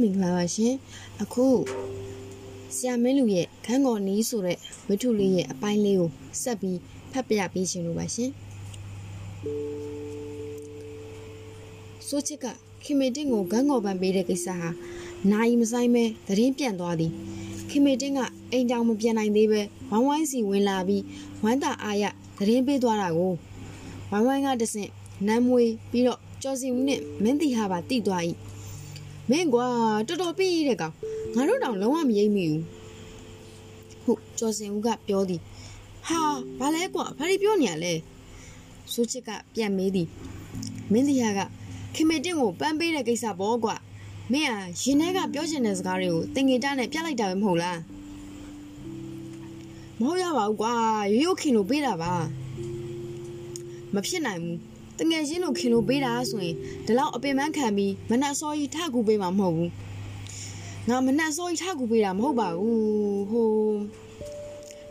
[0.00, 0.74] မင်္ဂလာပါရှင်
[1.22, 1.46] အခု
[2.76, 4.58] ဆရာမင်းလူရဲ့ခန်းကော်နီးဆိုတဲ့
[4.88, 6.10] ဝတ္ထုလေးရဲ့အပိုင်းလေးကို
[6.42, 6.78] ဆက်ပြီး
[7.12, 8.30] ဖတ်ပြပေးရှင်လို့ပါရှင်
[12.08, 12.46] ဆိုချစ်က
[12.84, 14.68] ခင်မေတင်ကိုဂန်းကော်ပန်ပေးတဲ့ကိစ္စဟာ
[15.32, 17.12] နိုင်မဆိုင်ပဲသတင်းပြန့်သွားသည်
[17.70, 18.20] ခင်မေတင်က
[18.52, 21.02] အိမ်တောင်မပြန်နိုင်သေးပဲဝိုင်းဝိုင်းစီဝင်လာပြီး
[21.44, 22.04] ဝမ်းသာအားရ
[22.38, 23.32] သတင်းပေးသွားတာကို
[24.10, 24.90] ဝိုင်းဝိုင်းကတဆင့်
[25.26, 28.22] နမ်းမွေးပြီးတော့ကျော်စီဦးနဲ့မင်းတီဟာပါတိသွား၏
[29.30, 29.66] မင်းကွာ
[30.08, 30.94] တော်တော်ပြီးတဲ့ကောင်
[31.36, 32.62] ငါတို့တောင်လုံးဝမရိပ်မိဘူး
[34.04, 35.40] ဟုတ်ကျော်စင်ဦးကပြောသည်
[36.06, 36.20] ဟာ
[36.58, 37.92] ဘာလဲကွာဘာတွေပြောနေရလဲ
[38.92, 40.08] ဆိုချစ်ကပြန်မေးသည်
[40.92, 41.40] မင်းတရားက
[41.94, 43.76] ခင်မေတင်ကိုပန်းပေးတဲ့ကိစ္စပေါ့ကွာ
[44.32, 47.80] မင်းဟာရင်ထဲကပြောချင်တဲ့စကားတွေကိုတင်ငေတနဲ့ပြလိုက်တာပဲမဟုတ်လား
[49.98, 50.72] မဟုတ်ရပါဘူးကွာ
[51.12, 52.12] ရိုးရိုးခင်လို့ပေးတာပါ
[53.94, 54.58] မဖြစ်နိုင်ဘူး
[54.98, 59.70] တငယ်ချင်းလို့ခင်လို့ပေးတာဆိုရင်ဒီလောက်အပင်ပန်းခံပြီးမနှက်စောကြီးထကူပေးမှာမဟုတ်ဘူး
[60.88, 63.48] ငါမနှက်စောကြီးထကူပေးတာမဟုတ်ပါဘူးဟို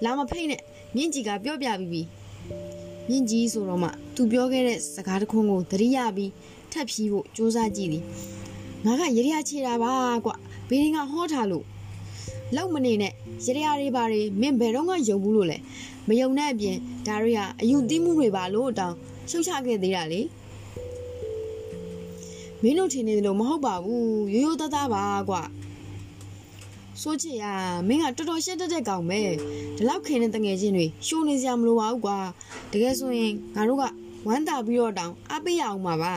[0.03, 0.61] လာမဖိတ်နဲ့
[0.95, 2.01] မြင့်ကြီးကပြောပြပြီးပြီ
[3.09, 6.31] မြင့်ကြီးဆိုတော့မှသူပြောခဲ့တဲ့စကားတစ်ခုကိုသတိရပြီး
[6.71, 8.03] ထပ်ဖြီးဖို့စူးစမ်းကြည့်သည်
[8.85, 9.93] ငါကရရချေတာပါ
[10.25, 10.31] ကွ
[10.69, 11.65] ဘေးရင်ကဟောထားလို့
[12.55, 13.13] လောက်မနေနဲ့
[13.45, 15.57] ရရတွေပါတွေမင်းဘယ်တော့မှယုံဘူးလို့လဲ
[16.07, 16.77] မယုံတဲ့အပြင်
[17.07, 18.95] ဒါတွေဟာအယူသီးမှုတွေပါလို့တောင်း
[19.29, 20.21] ရှုတ်ချခဲ့သေးတာလေ
[22.61, 25.43] မင်းတို့ထင်နေတယ်လို့မဟုတ်ပါဘူးရိုးရိုးသားသားပါကွာ
[27.01, 27.45] ဆိုချင်ရ
[27.87, 29.19] မင်းကတော်တော်ရှက်တတ်တဲ့ကောင်ပဲ
[29.75, 32.17] ဒီလောက်ခင်တဲ့တငယ်ချင်းတွေရှိုးနေစရာမလိုပါဘူးကွာ
[32.71, 33.83] တကယ်ဆိုရင်ငါတို့က
[34.27, 36.13] ဝမ်းသာပြီးတော့တောင်အပေးရအောင်ပါပါ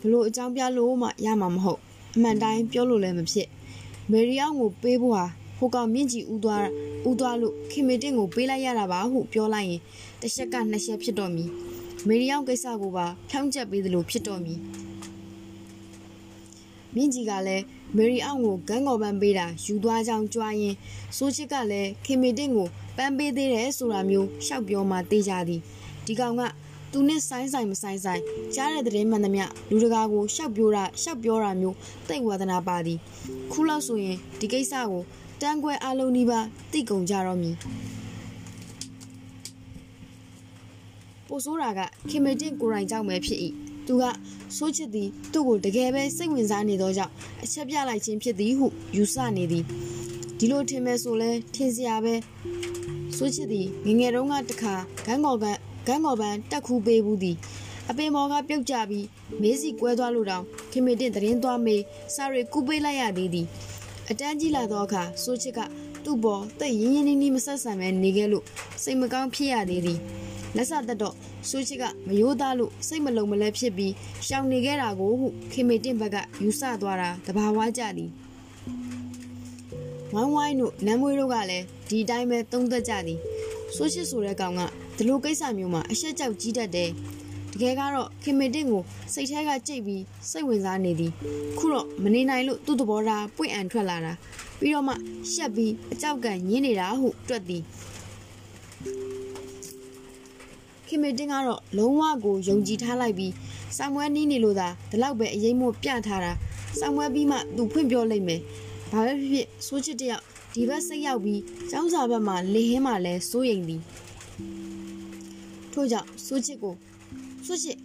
[0.00, 1.80] ဘလို့အကြောင်းပြလို့မှရမှာမဟုတ်
[2.14, 3.48] အမှန်တိုင်းပြောလို့လည်းမဖြစ်
[4.10, 5.26] မေရီအောင်ကိုပေးဖို့ဟာ
[5.58, 6.64] ဟိုကောင်မြင့်ကြီးဦးသွား
[7.08, 9.80] ဦးသွားလို့ခင်မေတင်ကိုပေးလိုက်ရတာပါဟုပြောလိုက်ရင်
[10.20, 11.50] တစ်ချက်ကနှစ်ချက်ဖြစ်တော့မည်
[12.06, 14.60] မေရီယောင်ကိစ္စကိုပါဖြောင်းချက်ပေးသလိုဖြစ်တော့မည်
[16.94, 17.64] မြင့်ကြီးကလည်း
[17.96, 20.74] မေရီအောင်ကိုဂန်းကော်ပန်းပေးတာယူသွားကြောင်းကြွားရင်
[21.16, 25.60] ဆိုချစ်ကလည်းခင်မေတင်ကိုပန်းပေးသေးတယ်ဆိုတာမျိုးရှောက်ပြောမှသိကြသည်
[26.06, 26.42] ဒီကောင်က
[26.92, 28.22] သူနဲ့ဆိုင်ဆိုင်မဆိုင်ဆိုင်
[28.54, 31.76] ကြားတဲ့တဲ့မှန်သမျှလူတကာကိုရှောက်ပြောတာရှောက်ပြောတာမျိုး
[32.08, 32.98] တိတ်ဝါဒနာပါသည်
[33.52, 35.02] ခုလောက်ဆိုရင်ဒီကိစ္စကို
[35.40, 36.40] တန်းခွဲအလုံးနီးပါ
[36.72, 37.56] တိတ်ကုန်ကြတော့မည်
[41.28, 43.38] ပိုဆိုးတာကခင်မတင်ကိုရိုင်ကြောင့်ပဲဖြစ်၏
[43.86, 44.04] သူက
[44.56, 48.66] ဆိုးချစ်သည်သူ့ကိုတကယ်ပဲစိတ်ဝင်စားနေသောကြောင့်အချက်ပြလိုက်ခြင်းဖြစ်သည်ဟု
[48.96, 49.64] ယူဆနေသည်
[50.38, 52.14] ဒီလိုထင်မဲ့ဆိုလဲထင်စရာပဲ
[53.16, 54.74] ဆိုးချစ်သည်ငငယ်တုန်းကတခါ
[55.06, 55.44] ဂန်းကော်က
[55.86, 57.36] ဂန်းကော်ပန်းတက်ခူးပေးဘူးသည်
[57.90, 59.06] အပင်မော်ကပြုတ်ကြပြီး
[59.42, 61.82] မေးစီကွဲသွားလို့တောင်ခင်မတင်တရင်သွားမေး
[62.14, 63.46] စာရီကူပေးလိုက်ရသေးသည်
[64.10, 65.60] အတန်းကြီးလာသောအခါဆိုချစ်က
[66.04, 68.44] သူ့ပေါ်တိတ်ရင်းရင်းနှီးနှီးမဆက်ဆံပဲနေခဲ့လို့
[68.82, 69.98] စိတ်မကောင်းဖြစ်ရသေးသည်
[70.56, 71.14] လက်စသက်တော့
[71.48, 73.92] ဆိုချစ်ကမယိုးသားလို့စိတ်မလုံမလဲဖြစ်ပြီး
[74.26, 78.10] ရှောင်နေခဲ့တာကိုဟုခင်မေတင့်ဘက်ကယူဆသွားတာတဘာဝကြသည်
[80.14, 83.18] ဝိုင်းဝိုင်းတို့နမ်းမွေးတို့ကလည်းဒီတိုင်းပဲသုံးသက်ကြသည်
[83.76, 84.60] ဆိုချစ်ဆိုတဲ့ကောင်က
[84.96, 86.90] ဒီလိုကိစ္စမျိုးမှာအရှက်ကြောက်ကြီးတတ်တယ်
[87.52, 88.82] တကယ်ကတော့ခင်မေတင့်ကို
[89.14, 91.12] စိတ်ထဲကကြိတ်ပြီးစိတ်ဝင်စားနေသည်
[91.58, 94.12] ခုတော့မနေနိုင်လို့သူ့သဘောထားပွင့်အံထွက်လာတာ
[94.58, 94.94] ပြီးတော့မှ
[95.32, 97.62] ရှက်ပြီးအကြောက်ကန်ညင်းနေတာဟုတွက်သည်
[100.88, 103.32] ခင်မေတင်ကတော့လုံးဝကိုယုံကြည်ထားလိုက်ပြီး
[103.76, 106.32] ဆောင်းမွဲနီးနေလို့သာဒီလောက်ပဲအရင်မို့ပြထားတာ
[106.78, 108.40] ဆောင်းမွဲပြီးမှသူဖွင့်ပြောလိုက်မယ်
[108.90, 110.22] ဘာပဲဖြစ်ဖြစ်ဆိုးချစ်တယောက်
[110.54, 113.80] ဒီဘက်စိတ်ရောက်ပြီးကျောင်းစာဘက်မှာလေဟင်းမှလဲစိုးရိမ်သည်
[115.72, 116.74] ထို့ကြောင့်ဆိုးချစ်ကို
[117.46, 117.78] ဆိုးချစ်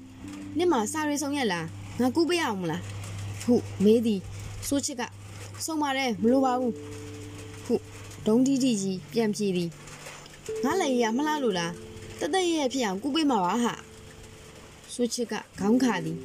[0.57, 1.65] နေ့မှာစာရေးဆောင်ရက်လား
[1.99, 2.81] ငါကူးပေးအောင်မလား
[3.43, 4.19] ဟုမေးသည်
[4.67, 5.01] ဆိုးချစ်က
[5.65, 6.73] ဆုံးပါတယ်မလိုပါဘူး
[7.65, 7.75] ဟု
[8.27, 9.69] ဒုံတီတီကြီးပြန်ပြေးသည်
[10.63, 11.71] ငါလည်းရမလားလို့လား
[12.21, 13.73] တသက်ရဲ့ဖြစ်အောင်ကူးပေးမှာပါဟာ
[14.93, 16.17] ဆိုချစ်ကခေါင်းခါသည်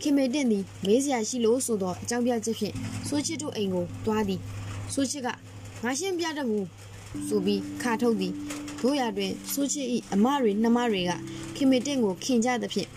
[0.00, 2.74] ခင်မေတင့်သည်မေးစရာရှိလို့ဆိုတော့အကြောင်းပြချက်ဖြင့်
[3.08, 4.40] ဆိုချစ်တို့အိမ်ကိုတွားသည်
[4.94, 5.28] ဆိုချစ်က
[5.84, 6.66] ငါရှင်းပြတတ်ဘူး
[7.28, 8.32] ဆိုပြီးခါထုတ်သည်
[8.82, 11.10] တို့ရတွင်ဆိုချစ်၏အမတွေနှမတွေက
[11.56, 12.88] ခင်မေတင့်ကိုခင်ကြသဖြင့်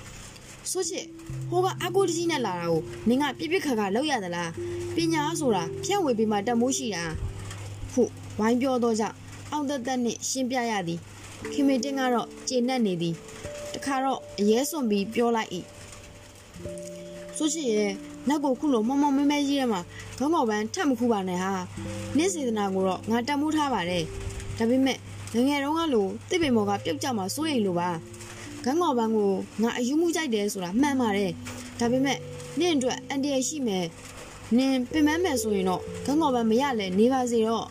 [0.72, 1.06] ဆိုချစ်
[1.50, 4.52] ဟိုကအကူတကြီးနဲ့လာတာကိုနင်ကပြစ်ပြစ်ခါခါလောက်ရသလား
[4.96, 7.04] ပညာဆိုတာဖြန့်ဝေပေးမှတမိုးရှိတာ
[7.94, 8.04] ဟု
[8.40, 9.16] ဝိုင်းပြောတော့ကြောင့်
[9.52, 11.00] အောင်သက်သက်နှင့်ရှင်းပြရသည်
[11.54, 13.16] ခင်မေတင်ကတော့ကျေနပ်နေသည်
[13.74, 15.50] တခါတော့အရေးစွန်ပြီးပြောလိုက်၏
[17.38, 17.92] ဆိုချစ်ရဲ့
[18.30, 19.82] နောက်ကိုခုလိုမမမဲမဲကြီးထဲမှာ
[20.18, 21.52] ခေါင်းကောက်ပန်းထပ်မခုပါနဲ့ဟာ
[22.18, 24.04] နေ့စေတနာကိုတော့ငါတတ်မှုထားပါတယ်
[24.58, 24.98] ဒါပေမဲ့
[25.36, 27.90] ငငယ်တုန်းကလိုတစ်ပင်မော်ကပြုတ်ကြမှာစိုးရိမ်လို့ပါ
[28.64, 29.32] ခန်းကောက်ပန်းကို
[29.62, 31.32] ငါအယူမှုကြိုက်တယ်ဆိုတာမှန်ပါတယ်
[31.80, 32.18] ဒါပေမဲ့
[32.60, 33.86] နင့်အတွက်အန်တီရရှိမယ်
[34.58, 37.66] နင်ပင်မမယ်ဆိုရင်တော့ခန်းကောက်ပန်းမရလဲနေပါစေတော့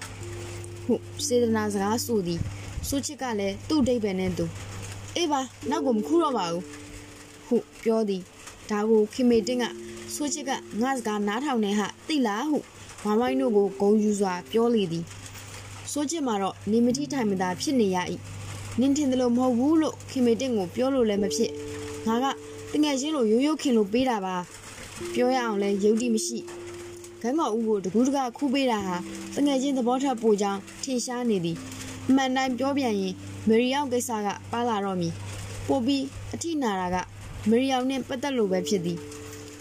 [0.87, 2.41] ဟုတ်စေတနာစကားဆိုသည်
[2.89, 4.45] ဆိုချစ်ကလည်းသူ့အတိတ်ပဲနဲ့သူ
[5.17, 5.41] အေးပါ
[5.71, 6.65] နောက်ကိုမခုတော့ပါဘူး
[7.47, 8.23] ဟုတ်ပြောသည်
[8.71, 9.65] ဒါကိုခင်မေတင်းက
[10.15, 10.51] ဆိုချစ်က
[10.83, 12.59] ငါစကားနားထောင်နေဟာတိလားဟု
[13.05, 15.05] ဝိုင်းဝိုင်းတို့ကိုဂုံယူစွာပြောလေသည်
[15.93, 17.99] ဆိုချစ်မှာတော့နေမတိထိုင်မသာဖြစ်နေရ၏
[18.81, 21.51] နင်းထင်တယ်လို့မဟုတ်ဘူးလို့ခင်မေတင်ကိုပြောလို့လည်းမဖြစ်
[22.07, 22.27] ငါက
[22.73, 24.37] တငယ်ချင်းလိုရိုးရိုးခင်လို့ပေးတာပါ
[25.15, 26.39] ပြောရအောင်လဲယုံကြည်မရှိ
[27.21, 28.97] ခန်းတော်ဦးကိုတကူးတကခူးပေးတာဟာ
[29.37, 31.57] တငယ်ချင်းသဘောထက်ပိုကြောင်းထင်ရှားနေသည်
[32.09, 33.15] အမှန်တိုင်းပြောပြန်ရင်
[33.49, 35.13] မေရီယောင်ကိစ္စကပါလာတော့မည်
[35.69, 36.97] ပို့ပြီးအထိနာတာက
[37.51, 38.99] မေရီယောင်နဲ့ပတ်သက်လို့ပဲဖြစ်သည်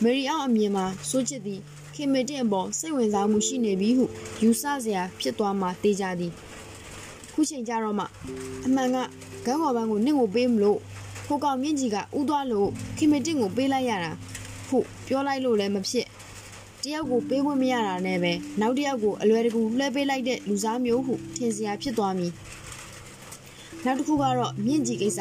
[0.03, 1.59] မေရီယောင်အမြင်မှာစိုးချစ်သည်
[1.95, 4.05] ခင်မေတင်အပေါ်စိတ်ဝင်စားမှုရှိနေပြီဟု
[4.41, 6.31] ယူဆစရာဖြစ်သွားမှတေးကြသည်
[7.33, 8.05] ခုချိန်ကြတော့မှ
[8.65, 8.97] အမှန်က
[9.45, 10.79] ဂန်းကော်ပန်းကိုနင့်ကိုပေးမလို့
[11.27, 12.67] ဟိုကောင်မြင့်ကြီးကဥသွားလို့
[12.97, 14.11] ခင်မေတင်ကိုပေးလိုက်ရတာ
[14.67, 16.07] ဟုတ်ပြောလိုက်လို့လည်းမဖြစ်တ
[16.93, 22.31] ယောက်ကိုပေးခွင့်မရတာနဲ့ပဲနောက်တစ်ယောက်ကိုအလွယ်တကူလှည့်ပေးလိုက်တဲ့လူစားမျိုးဟုထင်စရာဖြစ်သွားမည်
[23.85, 25.19] နောက်တစ်ခုကတော့မြင့်ကြီးကိစ္စ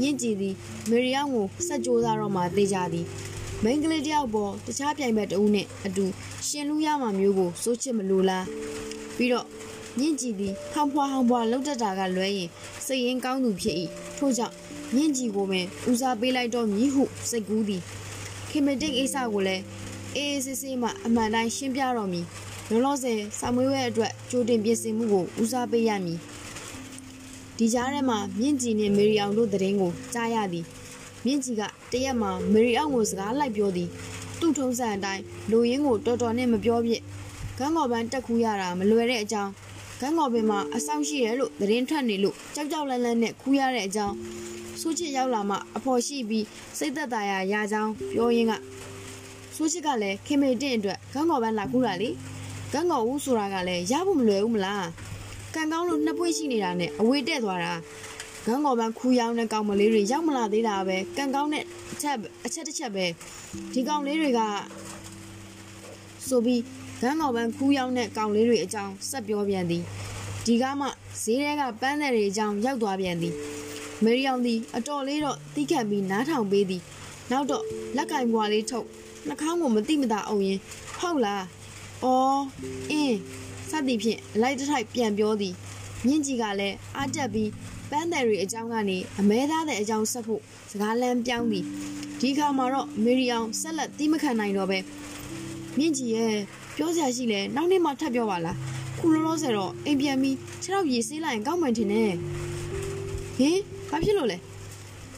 [0.00, 0.54] မြင့်ကြီးသည်
[0.90, 3.06] မေရီယောင်ကိုစက်ကြိုးစားတော့မှတေးကြသည်
[3.62, 6.04] မိန်းကလေးတယောက်ပေါ်တခြားပြိုင်ဘက်တဦးနဲ့အတူ
[6.46, 8.46] ရှင်လူရမှာမျိုးကိုစိုးချစ်မလို့လား
[9.16, 9.46] ပြီးတော့
[9.98, 12.48] မြင့်ကြည်သည်ဟောင်ဖွာဟောင်ဖွာလှုပ်တတ်တာကလွဲရင်
[12.86, 13.76] စိတ်ရင်းကောင်းသူဖြစ်၏
[14.18, 14.54] ထို့ကြောင့်
[14.94, 17.82] မြင့်ကြည်ကိုပင်ဦးစားပေးလိုက်တော့မည်ဟုစိတ်ကူးသည်
[18.50, 19.62] ခင်မတစ်ကိစ္စကိုလည်း
[20.16, 22.26] အေးအေးဆေးဆေးမှအမှန်တိုင်းရှင်းပြတော့မည်
[22.70, 26.18] လောလောဆယ်စာမွေးဝဲအတွက်ကြိုတင်ပြင်ဆင်မှုကိုဦးစားပေးရမည်
[27.56, 30.64] ဒီကြားထဲမှာမြင့်ကြည်နှင့်မေရီအောင်တို့သတင်းကိုကြားရသည်
[31.24, 31.62] မြင့်ကြီးက
[31.92, 33.88] တရက်မှာမေရီအောင်ကိုစကားလိုက်ပြောသည်
[34.40, 37.02] သူ့ထုံးစံအတိုင်းလူရင်းကိုတော်တော်နဲ့မပြောပြစ်
[37.58, 39.50] ကန်းကော်ပန်းတက်ခူးရတာမလွယ်တဲ့အကြောင်း
[40.00, 44.14] ကန်းကော်ပင်မှာအဆောင်ရှိရဲလို့သတင်းထွက်နေလို့ကြောက်ကြောက်လန့်လန့်နဲ့ခူးရတဲ့အကြောင်း
[44.80, 46.46] ဆူချစ်ရောက်လာမှအဖော်ရှိပြီး
[46.78, 48.52] စိတ်သက်သာရာရကြောင်းပြောရင်းက
[49.62, 52.10] ဆူချစ်ကလည်းခင်မေတင့်အတွက်ကန်းကော်ပန်းလာခူးတာလေ
[52.72, 54.86] ကန်းကော်ဦးဆိုတာကလည်းရဖို့မလွယ်ဘူးမလား
[55.54, 57.72] ကံကောင်းလို့နှစ်ပွင့်ရှိနေတာနဲ့အဝေးတက်သွားတာ
[58.46, 62.16] ငန်းကော်ပန်းခူးရောင်းတဲ့ကောင်မလေးတွေရောက်မလာသေးတာပဲကံကောင်းတဲ့အချက်
[62.46, 63.04] အချက်တစ်ချက်ပဲ
[63.72, 64.40] ဒီကောင်လေးတွေက
[66.28, 66.62] ဆိုပြီး
[67.02, 69.82] ငန်းကော်ပန်းခူးရောင်းတဲ့ကောင်လေးတွေအကြောင်းဆက်ပြောပြန်သည်
[70.46, 70.86] ဒီကမှ
[71.22, 73.34] ဈေးထဲကပန်းတဲ့တွေအကြောင်းရောက်သွားပြန်သည်
[74.04, 76.82] မေရီယောင်သည်အတော်လေးတော့တီးခတ်ပြီးနားထောင်ပေးသည်
[77.30, 77.64] နောက်တော့
[77.96, 78.88] လက်ကင်ဘွားလေးထုတ်
[79.28, 80.58] နှာခေါင်းကိုမတိမတာအုံရင်
[80.98, 81.44] ဟုတ်လား
[82.04, 82.42] အော်
[82.90, 83.18] အင်း
[83.70, 85.54] စသည်ဖြင့်အလိုက်တစ်ထိုက်ပြန်ပြောသည်
[86.06, 87.50] မြင့်ကြီးကလည်းအားတက်ပြီး
[87.90, 91.64] ပန်းတယ်ရီအကြောင်းကနေအမဲသားတဲ့အကြောင်းဆက်ဖို့စကားလမ်းပြောင်းသည်
[92.20, 94.78] ဒီခါမှာတော့မေရီအောင်ဆက်လက်တီးမခံနိုင်တော့ပဲ
[95.78, 96.34] မြင့်ကြီးရဲ့
[96.76, 98.56] ပြောစရာရှိလဲနောက်နေ့မှထပ်ပြောပါလား
[98.98, 102.12] ခုလောလောဆယ်တော့အိမ်ပြန်ပြီးခြေထောက်ရည်ဆေးလိုက်ရင်ကောင်းမှန်ထင်တယ်
[103.38, 103.58] ဟင်
[103.90, 104.38] ဘာဖြစ်လို့လဲ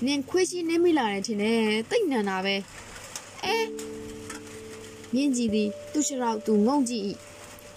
[0.07, 1.59] နင်ခွေးချင်းနေမိလာတယ်ထင်တယ်
[1.91, 2.55] တိတ်နန်တာပဲ
[3.45, 3.57] အဲ
[5.15, 7.05] မြင့်ကြီးသည်သူ့ခြေထောက်သူငုံကြည့်၏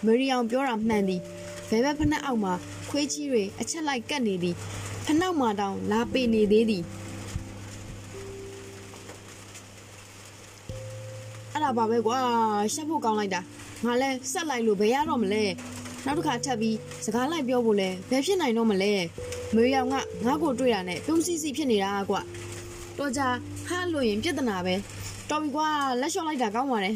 [0.05, 1.21] မေရီအောင်ပြောတာမှန်သည်
[1.69, 2.53] ဘဲဘက်ဖက်နှက်အောက်မှာ
[2.89, 4.55] ခွေးကြီးတွေအချက်လိုက်ကတ်နေသည်
[5.05, 6.83] ဖနှောက်မှာတောင်လာပေနေသေးသည်
[11.53, 12.17] အဲ့ဒါပါပဲကွာ
[12.73, 13.41] ရှက်ဖို့ကောင်းလိုက်တာ
[13.85, 15.43] ငါလဲဆက်လိုက်လို့ဘယ်ရတော့မလဲ
[16.05, 18.93] နောက်တစ်ခါထပ်ပြီးစကားလိုက်ပြောဖို့လဲဘယ်ဖြစ်နိုင်တော့မလဲ
[19.55, 22.21] မေရောင်ကငါ့ကိုတွေ့တာနဲ့ပြုံးစီစီဖြစ်နေတာကွာ
[22.97, 23.21] တော့ကြ
[23.67, 24.75] ဟာလို့ရင်ပြဿနာပဲ
[25.29, 25.67] တော်ပြီကွာ
[26.01, 26.95] လက်လျှော့လိုက်တာကောင်းပါတယ်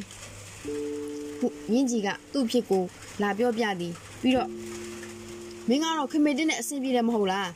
[1.39, 2.83] ဟုတ်မြင့်ကြီးကသူ့ဖြစ်ကို
[3.21, 4.49] လာပြောပြသည်ပြီးတော့
[5.67, 7.49] မင်းကတော့ခမေတင်းနဲ့အဆင်ပြေတယ်မဟုတ်လား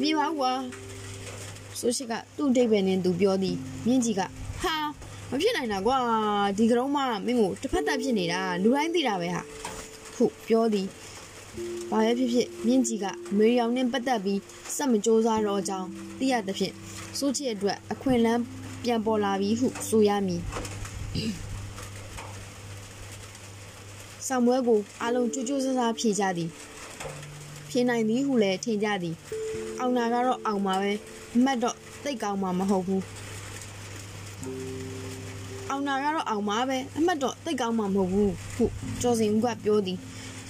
[0.00, 0.52] ပြေပါကွာ
[1.78, 3.56] ဆိုရှိကသူ့အတိတ်ပဲနဲ့သူပြောသည်
[3.86, 4.20] မြင့်ကြီးက
[4.62, 4.76] ဟာ
[5.30, 5.98] မဖြစ်နိုင်တာကွာ
[6.58, 9.42] ဒီကရုံးမမင်းကိုတစ်ဖက်သက်ဖြစ်နေတာလူတိုင်းသိတာပဲဟာ
[10.16, 10.86] ဟုတ်ပြောသည်
[11.90, 13.06] ဘာပဲဖြစ်ဖြစ်မြင့်ကြီးက
[13.36, 14.40] မေရီယောင်နဲ့ပတ်သက်ပြီး
[14.76, 16.74] စက်မကြိုးစားတော့ကြောင်းသိရသဖြင့်
[17.18, 18.42] စိုးချစ်အတွက်အခွင့်အလမ်း
[18.84, 20.42] ပြန်ပေါ်လာပြီဟုဆိုရမည်
[24.26, 26.50] ဆောင်ပွဲကိုအလုံးကြိုးကြိုးစားစားဖြေကြသည်
[27.70, 29.14] ဖြေနိုင်သည်ဟုလည်းထင်ကြသည်
[29.80, 30.90] အောင်နာကတော့အောင်ပါပဲ
[31.44, 33.02] မှတ်တော့သိတ်ကောင်းမှာမဟုတ်ဘူး
[35.70, 38.64] အောင်နာကတော့အောင်ပါပဲအမှတ်တော့သိတ်ကောင်းမှာမဟုတ်ဘူးဟု
[39.00, 39.98] ကျော်စင်ဦးကပြောသည်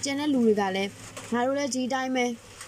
[0.02, 0.90] ကျန်တဲ့လူတွေကလည်း
[1.32, 2.24] ငါတို့လည်းဒီတိုင်းပဲ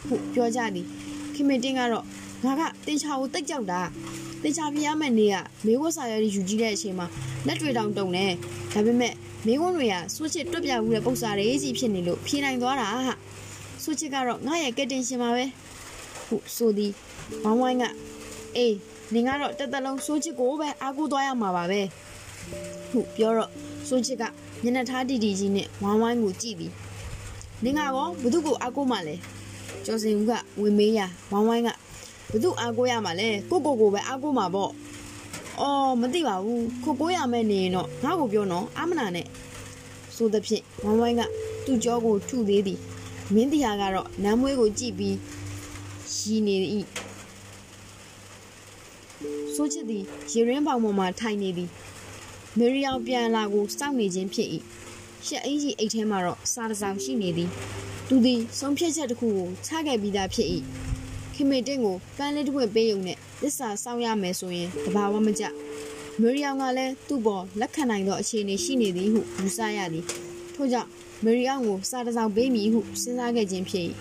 [0.08, 0.86] ဟုပြောကြသည်
[1.34, 2.04] ခင်မတင်ကတော့
[2.44, 3.80] ငါကတင်ချာကိုတိတ်ကြောက်တာ
[4.42, 5.36] တင်ချာပြရမယ့်နေ့က
[5.66, 7.06] မေဝတ်စာရဲယူကြည့်တဲ့အချိန်မှာ
[7.46, 8.24] လက်တွေတောင်တုံနေ
[8.72, 9.12] ဒါပေမဲ့
[9.46, 13.14] မင်းဝန်တွေကစွချစ်တွက်ပြမှုတဲ့ပုံစံတွေကြီးဖြစ်နေလို့ဖြေနိုင်သွားတာဟာ
[13.82, 15.44] စွချစ်ကတော့ငါရဲ့ကက်တင်ရှင်ပါပဲ
[16.26, 16.92] ဟုဆိုသည်
[17.44, 17.84] ဝိုင်းဝိုင်းက
[18.56, 18.74] အေး
[19.14, 21.80] နင်ကတော့တက်တက်လုံးစွချစ်ကိုပဲအားကိုးသွားရမှာပါပဲ
[22.90, 23.50] ဟုပြောတော့
[23.88, 24.24] စွချစ်က
[24.62, 26.72] မျက်နှာထားတီတီကြီးနဲ့ဝိုင်းဝိုင်းကိုကြည့်သည်
[27.64, 29.14] နင်ကရောဘသူကိုအားကိုးမှလဲ
[29.84, 31.00] ကျော်စင်ဦးကဝင်မေးရ
[31.32, 31.68] ဝိုင်းဝိုင်းက
[32.32, 34.70] ဘသူအားကိုးရမှာလဲကိုကိုကိုပဲအားကိုးမှာပေါ့
[35.60, 39.26] အော်မသိပါဘူးခိုကိုရမယ်နေရင်တော့ငါ့ကိုပြောနော်အာမနာနဲ့
[40.16, 41.22] ဆိုသဖြင့်ဝိုင်းဝိုင်းက
[41.64, 42.78] သူ့ကြောကိုထုသေးသည်
[43.34, 45.16] မင်းတရားကတော့နမ်းမွေးကိုကြည့်ပြီး
[46.16, 46.56] ရီနေ၏
[49.54, 51.70] ဆိုချစ်သည်ရေရင်းပေါင်ပေါ်မှာထိုင်နေသည်
[52.58, 54.48] မေရီယောင်ပြန်လာကိုစောင့်နေခြင်းဖြစ်၏
[55.26, 57.50] ရှက်အင်းကြီးအိတ်ထဲမှာတော့စားတစ်စောင်ရှိနေသည်
[58.08, 60.48] သူသည်ဆုံးဖြတ်ချက်တစ်ခုကိုချခဲ့ပြီးသားဖြစ်၏
[61.40, 65.44] ခင်မေတင်ကိုပန်းလေးတစ်ပွင့်ပေးုံနဲ့သစ္စာစောင့်ရမယ်ဆိုရင်တဘာဝမကျ
[66.20, 70.04] မေရီယောင်ကလည်းသူ့ပေါ်လက်ခံနိုင်သောအခြေအနေရှိနေသည်ဟုယူဆရသည်
[70.54, 70.88] ထို့ကြောင့်
[71.24, 73.86] မေရီယောင်ကိုစားတစ်စောင်ပေးမည်ဟုစဉ်းစားခဲ့ခြင်းဖြစ်၏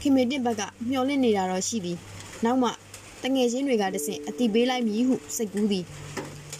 [0.00, 1.98] ခင်မေတင်ဘက်ကမျောလင့်နေတာတော့ရှိသည်
[2.44, 2.70] နောက်မှ
[3.22, 5.84] တငယ်ချင်းတွေကတဆင့်အတိပေးလိုက်မည်ဟုစိတ်ကူးသည်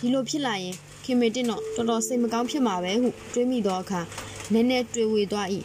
[0.00, 4.00] ဒီလိုဖြစ်လာရင်ခင်မေတင်တော့တော်တော်စိတ်မကောင်းဖြစ်မှာပဲဟုတွေးမိသောအခါ
[4.52, 5.48] နည်းနည်းတွေးဝေသွား၏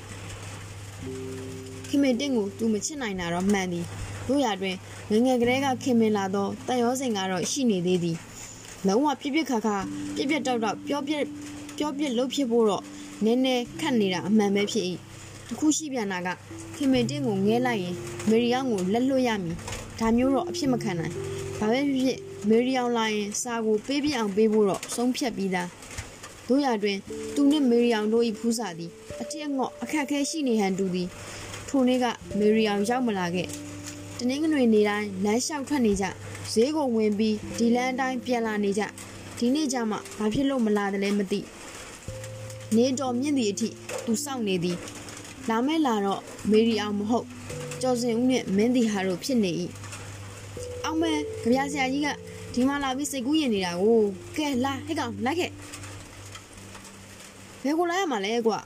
[1.88, 3.86] ခင်မေတင်ကိုသူမချစ်နိုင်တာတော့မှန်သည်
[4.28, 4.76] တို့ရတွင်
[5.12, 8.18] ငငယ်ကလေးကခင်မင်လာသောတန်ရောစင်ကတော့ရှိနေသေးသည်
[8.88, 9.78] လုံးဝပြစ်ပြစ်ခါခါ
[10.16, 11.24] ပြစ်ပြစ်တောက်တောက်ပြောပြစ်
[11.78, 12.84] ပြောပြစ်လှုပ်ဖြစ်ဖို့တော့
[13.24, 14.86] နည်းနည်းခတ်နေတာအမှန်ပဲဖြစ်၏
[15.48, 16.28] တခုရှိပြန်တာက
[16.76, 17.96] ခင်မေတင်ကိုငဲလိုက်ရင်
[18.30, 19.56] မေရီယောင်ကိုလက်လွတ်ရမည်
[20.00, 21.14] ဒါမျိုးတော့အဖြစ်မခံနိုင်
[21.60, 25.68] ဘာပဲဖြစ်ဖြစ်မေရီယောင်လာရင်စာကိုပေးပြအောင်ပေးဖို့တော့ဆုံးဖြတ်ပြီးသား
[26.48, 26.98] တို့ရတွင်
[27.36, 31.08] သူနှင့်မေရီယောင်တို့၏ဖူးစာသည်အထက်အငေါ့အခက်ခဲရှိနေဟန်တူသည်
[31.70, 32.06] ထိုနေ့က
[32.40, 33.48] မေရီယောင်ရောက်မလာခဲ့
[34.18, 36.06] တနင်္ဂနွေနေ့တိုင်းလမ်းလျှောက်ထွက်နေကြ
[36.54, 38.84] ဈေးကိုဝင်ပြီးဒီလမ်းအတိုင်းပြန်လာနေကြ
[39.38, 41.40] ဒီနေ့ကျမှဘာဖြစ်လို့မလာတယ်လဲမသိ
[42.76, 43.70] နေတော်မြင့်သည့်အထိ
[44.06, 44.78] သူစောင့်နေသည်
[45.50, 47.26] လာမဲလာတော့မေရီအောင်မဟုတ်
[47.82, 49.52] ကျော်စင်ဦးနဲ့မင်းတီဟာတို့ဖြစ်နေ၏
[50.84, 52.08] အောင်မဲကြပြဆရာကြီးက
[52.54, 54.00] ဒီမှာလာပြီးစိတ်ကူးရင်နေတာကို
[54.38, 55.87] ကဲလာဟဲ့ကောင်လိုက်ခဲ့ဘ
[57.70, 58.60] ယ်ကိုလာရမှာလဲကွာ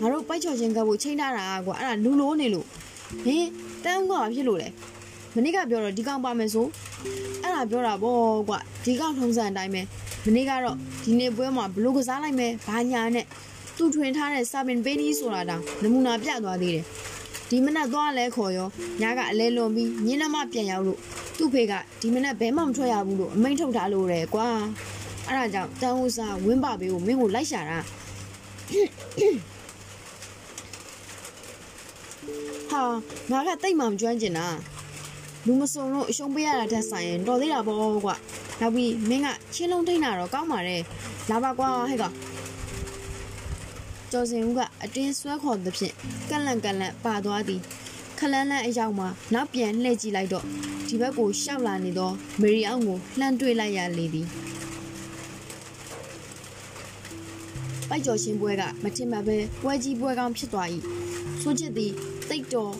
[0.00, 2.66] ငါတို့ပိုက်ချော်ချင်းကပ်ဖို့ချိန်ထားတာကွာအဲ့ဒါလူလိုနေလို့
[3.24, 3.44] ဟင်
[3.84, 4.68] တန်းကွာဖြစ်လို့လဲ
[5.34, 6.66] မနေ့ကပြောတော့ဒီကောင်ပါမယ်ဆို
[7.42, 8.16] အဲ့ဒါပြောတာဗော
[8.48, 9.82] ကွာဒီကောင်ထုံးစံအတိုင်းပဲ
[10.26, 13.26] မနေ့ကတော့ဒီနေ့ပွဲမှာဘလို့ကစားလိုက်မယ်ဘာညာနဲ့
[13.76, 16.84] သူ့ထွင်ထားတဲ့စာပင်ပေးနီးဆိုတာတောင်နမူနာပြသွားသေးတယ်
[17.50, 18.68] ဒီမနက်သွားလဲခေါ်ရော
[19.02, 20.98] ညကအလဲလွန်ပြီးညင်းနှမပြန်ရောက်လို့
[21.38, 24.48] သူ့ဖေကဒီမနက်ဘဲမှမထွက်ရဘူးလို့အမိန့်ထုတ်ထားလို့တယ်ကွာ
[25.28, 27.78] အဲ့ဒါကြောင့်တန်ဦးစားဝင်းပါပေးကိုမင်းကိုလိုက်ရှာတာ
[32.70, 32.82] ဟာ
[33.30, 34.46] ငါကတိတ်မှမကျွမ်းကျင်တာ
[35.46, 38.16] လူမစုံလို့အရှုံးပေးရတာတက်ဆိုင်ရင်တော်သေးတာပေါ့ကွာ
[38.60, 40.82] နောက်ပြီးမင်းကချင်းလုံးထိန်တာတော့ကောင်းပါတယ်
[41.30, 42.14] လာပါကွာဟဲ့ကောင်
[44.12, 45.94] ကျော်စင်ဦးကအတင်းဆွဲခေါ်သဖြင့်
[46.30, 47.60] ကန့်လန့်ကန့်လန့်ပါသွားသည်
[48.18, 50.44] ခလန်းလန်းအရောက်မှာနောက်ပြန်လှည့်ကြည့်လိုက်တော့
[50.88, 54.26] ဒီဘက်ကိုရှောက်လာနေသောမေရီအောင်ကိုလှမ်းတွေ့လိုက်ရလေသည်
[57.88, 60.68] ပိုက်ကျော်ရှင်ပွဲကမထင်မှပဲပွဲကြီးပွဲကောင်းဖြစ်သွား၏
[61.42, 61.92] ဆိုချစ်သည်
[62.28, 62.74] တိတ်တော်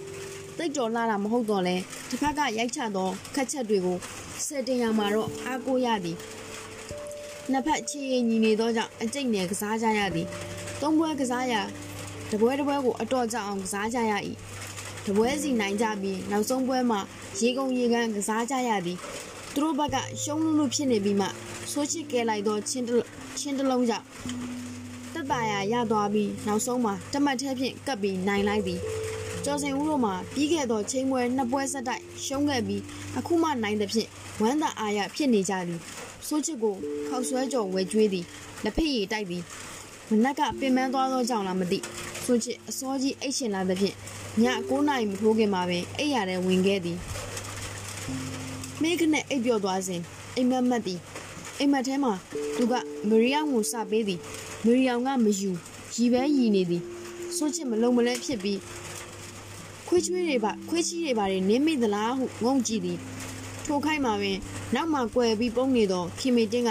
[0.58, 1.76] တိတ်တော်လာတာမဟုတ်တော့လဲ
[2.08, 3.96] တစ်ဖက်ကရိုက်ချသောခက်ချက်တွေကို
[4.46, 6.16] စက်တင်ရမှာတော့အားကိုးရသည်
[7.50, 10.26] နှစ်ဖက်ချီရင်ညီနေသောကြောင့်အကျိတ်နယ်ကစားကြရသည်
[10.80, 11.62] သုံးပွဲကစားရာ
[12.30, 14.12] တပွဲတပွဲကိုအတော်ကြအောင်ကစားကြရ၏
[15.06, 17.00] တပွဲစီနိုင်ကြပြီးနောက်ဆုံးပွဲမှာ
[17.40, 18.98] ရေကုန်ရေကန်းကစားကြရသည်
[19.54, 21.26] သူတို့ဘက်ကရှုံးလို့လို့ဖြစ်နေပြီးမှ
[21.70, 22.86] ဆိုးချစ်ကဲလိုက်သောချင်း
[23.38, 24.06] ချင်းတလုံးကြောင့်
[25.30, 28.80] တက်တာရရသွားပြီးနောက်ဆုံးမှာတမတ်ထဲဖြင့်ကပ်ပြီးနိုင်လိုက်သည်
[29.44, 32.82] ကျော်စင်ဦးတို့မှာပြီးခဲ့သောချင်းပွဲနှစ်ပွဲဆက်တိုက်ရှုံးခဲ့ပြီး
[33.18, 34.08] အခုမှနိုင်သဖြင့်
[34.40, 35.80] ဝမ်းသာအားရဖြစ်နေကြသည်
[36.26, 36.74] ဆိုးချစ်ကို
[37.08, 38.24] ခောက်ဆွဲကြော်ဝဲကျွေးသည်
[38.64, 39.42] လက်ဖက်ရည်တိုက်သည်
[40.10, 41.78] မနက်ကပင်ပန်းသွားသောကြောင့်လားမသိ
[42.24, 43.94] ဆိုချစ်အစောကြီးအိတ်ရှင်လာသဖြင့်
[44.42, 46.98] ည9နာရီမထိုးခင်မှာပင်အိတ်ရတဲ့ဝင်ခဲ့သည်
[48.82, 50.00] မိခနဲ့အိတ်ပြော့သွားစဉ်
[50.36, 51.00] အိမ်မက်မက်သည်
[51.58, 52.12] အိမ်မက်ထဲမှာ
[52.56, 52.74] သူက
[53.08, 54.20] မရီယောင်ကိုစပေးသည်
[54.64, 55.50] မရီယောင်ကမယူ
[55.94, 56.82] ရီပဲရီနေသည်
[57.36, 58.60] ဆိုချစ်မလုံးမလဲဖြစ်ပြီး
[59.88, 62.98] ခွေးချွေးတွေပါခွေးချီးတွေပါနင်းမိသလားဟုငုံကြည့်သည်
[63.64, 64.38] ထိုခိုက်မှာပင်
[64.74, 66.70] နောက်မှကွယ်ပြီးပုံနေသောခင်မီတင်းက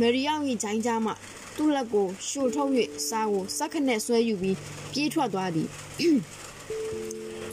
[0.00, 1.12] မရီယောင်၏ဂျိုင်းကြားမှ
[1.56, 2.70] သူ့လက်ကိုရှို့ထုတ်၍
[3.08, 4.56] စားကိုစက်ခနဲ့ဆွဲယူပြီး
[4.92, 5.68] ပြေးထွက်သွားသည်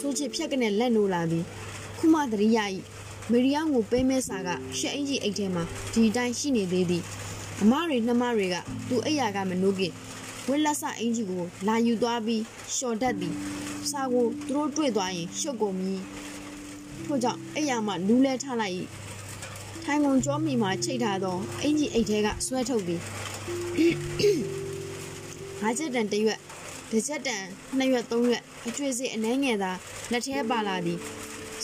[0.02, 1.44] ဆိုချစ်ဖြက်ကနေလက်နိုးလာသည်
[1.98, 2.60] ခုမှသတိရ၏
[3.32, 5.64] မေရီယောင်ကိုပေးမဲစာကရှက်အင်ကြီးအိတ်ထဲမှာ
[5.94, 7.04] ဒီတိုင်းရှိနေသေးသည်
[7.62, 8.56] အမတွေနှမတွေက
[8.90, 9.94] သူ့အိယာကမနိုးခင်
[10.48, 12.42] ဝက်လက်ဆအင်ကြီးကိုလာယူသွားပြီး
[12.76, 13.34] ရှော်တတ်သည်
[13.92, 16.02] စာကိုသူတို့တွေ့သွားရင်ရှုပ်ကုန်မည်
[17.06, 18.76] ထို့ကြောင့်အိယာမှနူးလဲထားလိုက်၏
[19.84, 23.02] ထိုင်ကုန်ကြောမီမှာချိတ်ထားသောအင်ကြီးအိတ်ထဲကဆွဲထုတ်သည်
[25.62, 26.40] ငါးချက်တန်တစ်ရွက်
[26.92, 27.44] တစ်ချက်တန်
[27.78, 29.72] နှစ်ရွက်သုံးရွက်အကျွေးစီအနှဲငယ်သာ
[30.12, 31.00] လက်ထဲပါလာသည်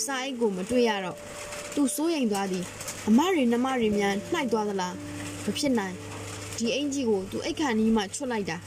[0.04, 1.18] စာအိတ်ကိုမတွေ့ရတော့
[1.80, 2.66] သူစိုးရိမ်သွားသည်
[3.08, 4.96] အမတွေနှမတွေများနှိုက်သွားသလား
[5.44, 5.96] မဖြစ်နိုင်
[6.58, 8.58] ဒီအင်ကြီးကိုသူအိတ်ခါနီးမှချွတ်လိုက်တာ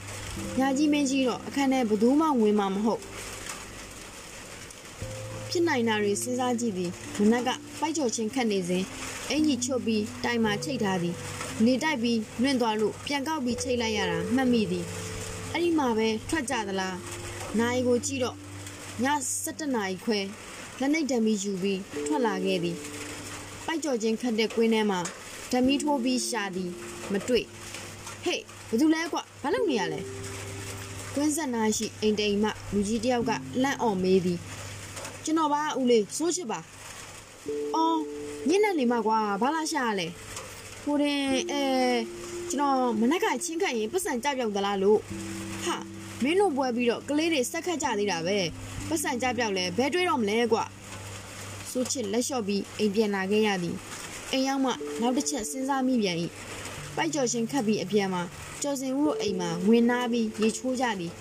[0.59, 3.01] ညာကြီးမင်းကြီးတော့အခန်းထဲဘယ်သူမှဝင်မှာမဟုတ်
[5.51, 7.49] ဖြစ်နိုင်တာတွေစဉ်းစားကြည့်သည်မနက်က
[7.81, 8.85] ပိုက်ကြော်ချင်းခတ်နေစဉ်
[9.31, 11.15] အင်ကြီးချွတ်ပြီးတိုင်မှာချိတ်ထားသည်
[11.65, 14.85] နေတိုက်ပြီးနှွင့်သွားလို့ပြန်ကောက်ပြီးချိတ်လိုက်ရတာမှတ်မိသည်
[15.53, 16.97] အဲ့ဒီမှာပဲထွက်ကြသလား
[17.61, 18.37] နိုင်ကိုကြည့်တော့
[19.05, 19.07] ည
[19.45, 20.21] 7နာရီခွဲ
[20.81, 22.77] လက်နှိပ်တံမီယူပြီးထွက်လာခဲ့သည်
[23.73, 25.01] ပိုက်ကြော်ချင်းခတ်တဲ့ကွင်းထဲမှာ
[25.51, 26.71] ဓမီထိုးပြီးရှာသည်
[27.13, 27.45] မတွေ့
[28.25, 30.01] ဟေးဘာတူလဲကွာဘာလုပ်နေရလဲ
[31.15, 33.31] ကွင်းဆက်နာရှိအိမ်တိမ်မှလူကြီးတယောက်က
[33.63, 34.39] လန့်အော်မေးသည်
[35.25, 36.61] ကျွန်တော်ပါဦးလေးစိုးချစ်ပါ
[37.75, 37.99] အော်
[38.49, 40.07] ညနေနေမှာကွာဘာလာရှာရလဲ
[40.83, 41.21] ဟိုတင်
[41.53, 41.63] အဲ
[42.51, 44.99] ကျွန်တော်မနက်ကချင်းခတ်ရင်ပတ်စံကြပြောက်သလားလို့
[45.65, 45.77] ဟာ
[46.23, 48.39] မင်းတို့ပွဲပြီးတော့ကလေးတွေစက်ခတ်ကြသေးတာပဲ
[48.89, 50.65] ပတ်စံကြပြောက်လဲဘယ်တွေးတော့မလဲကွာ
[51.73, 53.77] စိုးချစ်လက်လျှော့ပြီးအိမ်ပြန်လာခဲ့ရသည်
[54.33, 56.17] အိမ်ရောက်မှနောက်တစ်ချက်စဉ်းစားမိပြန်၏
[56.97, 58.23] ပိုက်ကြော်ရှင်ခတ်ပြီးအပြန်မှာ
[58.63, 61.13] ကျော်စင်ဦးတို့အိမ်မှာဝင်နာပြီးရေချိုးကြသည်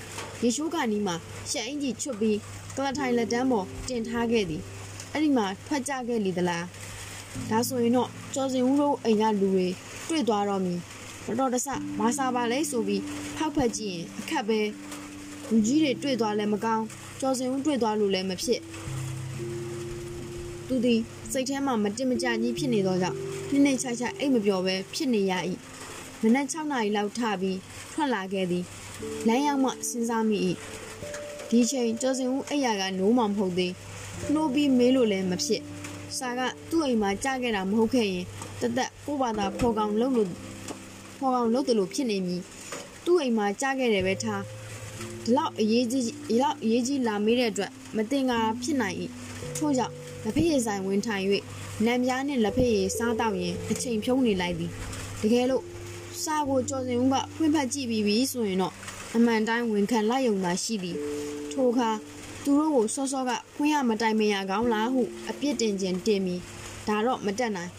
[0.44, 1.16] ရေချိုးကနီးမှာ
[1.50, 2.38] ရှက်အင်ကြီးချွတ်ပြီး
[2.76, 4.62] ကလထိုင်လက်တန်းပေါ်တင်ထားခဲ့သည်
[5.12, 6.66] အဲ့ဒီမှာထွက်ကြခဲ့လေသလား
[7.50, 9.68] ဒါဆိုရင်တော့ကျော်စင်ဦးတို့အိမ်ကလူတွေ
[10.10, 10.80] တွေ့သွားတော့မည်
[11.28, 11.68] မတော်တဆ
[12.00, 13.02] မဆာပါလဲဆိုပြီး
[13.38, 14.60] ဖောက်ဖက်ကြည့်ရင်အခက်ပဲ
[15.50, 16.86] လူကြီးတွေတွေ့သွားလဲမကောင်း
[17.20, 18.62] ကျော်စင်ဦးတွေ့သွားလို့လည်းမဖြစ်
[20.72, 21.02] သူသည်
[21.32, 23.18] စိတ်ထဲမှာမတင်မကြကြီးဖြစ်နေသောကြောင့်
[23.52, 25.34] နှိမ့်နှိမ့်ချိုက်ချိုက်အိတ်မပြောဘဲဖြစ်နေရ၏
[26.22, 27.58] မနက်6နာရီလောက်ထပြီး
[27.94, 28.64] ထွက်လာခဲ့သည်
[29.28, 30.38] လမ်းရောက်မှစဉ်းစားမိ၏
[31.50, 33.74] ဒီချိန်ကျော်စင်ဦးအိယာကနိုးမှမဟုတ်သေး
[34.34, 35.62] နှိုးပြီးမေးလို့လည်းမဖြစ်
[36.18, 38.26] စာကသူ့အိမ်မှာကြားခဲ့တာမဟုတ်ခဲ့ရင်
[38.62, 40.30] တသက်ကိုဘာသာဖော်ကောင်လုပ်လို့
[41.20, 42.42] ဖော်ကောင်လုပ်တယ်လို့ဖြစ်နေမည်
[43.06, 44.42] သူ့အိမ်မှာကြားခဲ့တယ်ပဲထား
[45.24, 48.96] ဒီလောက်အရေးကြီးဒီလောက်အရေးကြီးလာမေးတဲ့အတွက်မတင်ကားဖြစ်နိုင်၏
[49.58, 51.26] ထို့ကြောင့် လက်ဖက်ရည်ဆိုင်ဝင်ထိုင်၍
[51.86, 54.72] နံပြားနှင့်လက်ဖက်ရည်စားတော့ရင်အချိန်ဖြုံးနေလိုက်သည်
[55.22, 55.64] တကယ်လို့
[56.24, 58.74] စာကိုကြော်စင်ဦးကဖွင့်ဖက်ကြည့်ပြီးပြီဆိုရင်တော့
[59.16, 60.98] အမှန်တိုင်းဝန်ခံလိုက်ရုံသာရှိသည်
[61.52, 61.90] ထိုအခါ
[62.44, 66.42] သူတို့ကိုစောစောကဖွင့်ရမတိုင်မရကောင်းလားဟုအပြစ်တင်ခြင်းတင်ပြီး
[66.88, 67.72] ဒါတော့မတက်နိုင်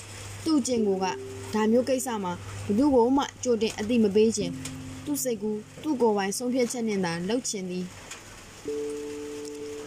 [0.44, 1.06] သူ့ကျင်ကိုက
[1.54, 2.32] ဒါမျိုးကိစ္စမှာ
[2.66, 4.52] ဘယ်သူကိုမှကြိုတင်အတိမပေးခြင်း
[5.04, 5.50] သူ့စိတ်ကူ
[5.82, 7.84] သူ့ကိုယ်ပိုင်ဆုံးဖြတ်ချက်နဲ့သာလှုပ်ချင်သည်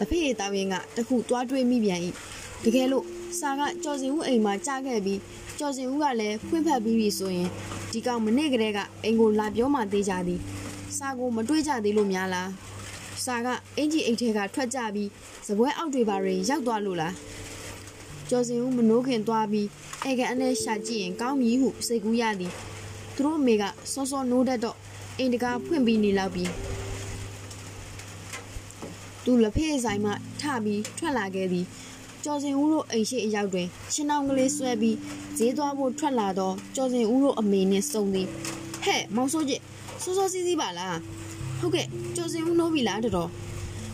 [0.01, 2.01] အဖေရတောင်းရင်ကတခုတွားတွေးမိပြန်၏
[2.63, 3.05] တကယ်လို့
[3.39, 5.19] စာကကြော်စင်ဦးအိမ်မှာကြားခဲ့ပြီး
[5.59, 7.49] ကြော်စင်ဦးကလည်းဖွင့်ဖက်ပြီးပြီဆိုရင်
[7.91, 10.39] ဒီကောင်မနေ့ကလေးကအိမ်ကိုလာပြောမှသေးကြသည်
[10.97, 12.49] စာကိုမတွေးကြသေးလို့များလား
[13.25, 15.09] စာကအင်ကြီးအိတ်ထဲကထွက်ကြပြီး
[15.47, 17.13] စပွဲအောက်တွေပါတွေရောက်သွားလို့လား
[18.29, 19.67] ကျော်စင်ဦးမနိုးခင်သွားပြီး
[20.05, 22.51] အေကန်အနဲ့ရှာကြည့်ရင်ကောင်းပြီဟုစိတ်ကူးရသည်
[23.15, 24.77] သူတို့အမေကစောစောနိုးတတ်တော့
[25.17, 26.51] အိမ်တကာဖွင့်ပြီးနေလောက်ပြီး
[29.23, 31.65] သူလက်ဖေးဆိုင်မှထပြီးထွက်လာခဲ့သည်
[32.27, 34.97] ကျော်စင်ဦးတို့အိမ်ရှိအရောက်တွင်ရှင်အောင်ကလေးဆွဲပြီး
[35.37, 38.27] ဈေးသွားဖို့ထွက်လာတော့ကျော်စင်ဦးတို့အမေနှင့်စုံသည်
[38.83, 39.61] ဟဲ့မောင်စိုးကြီး
[40.03, 40.97] စောစောစီးစီးပါလား
[41.59, 43.29] ဟုတ်ကဲ့ကျော်စင်ဦးနိုးပြီလားတော်တော်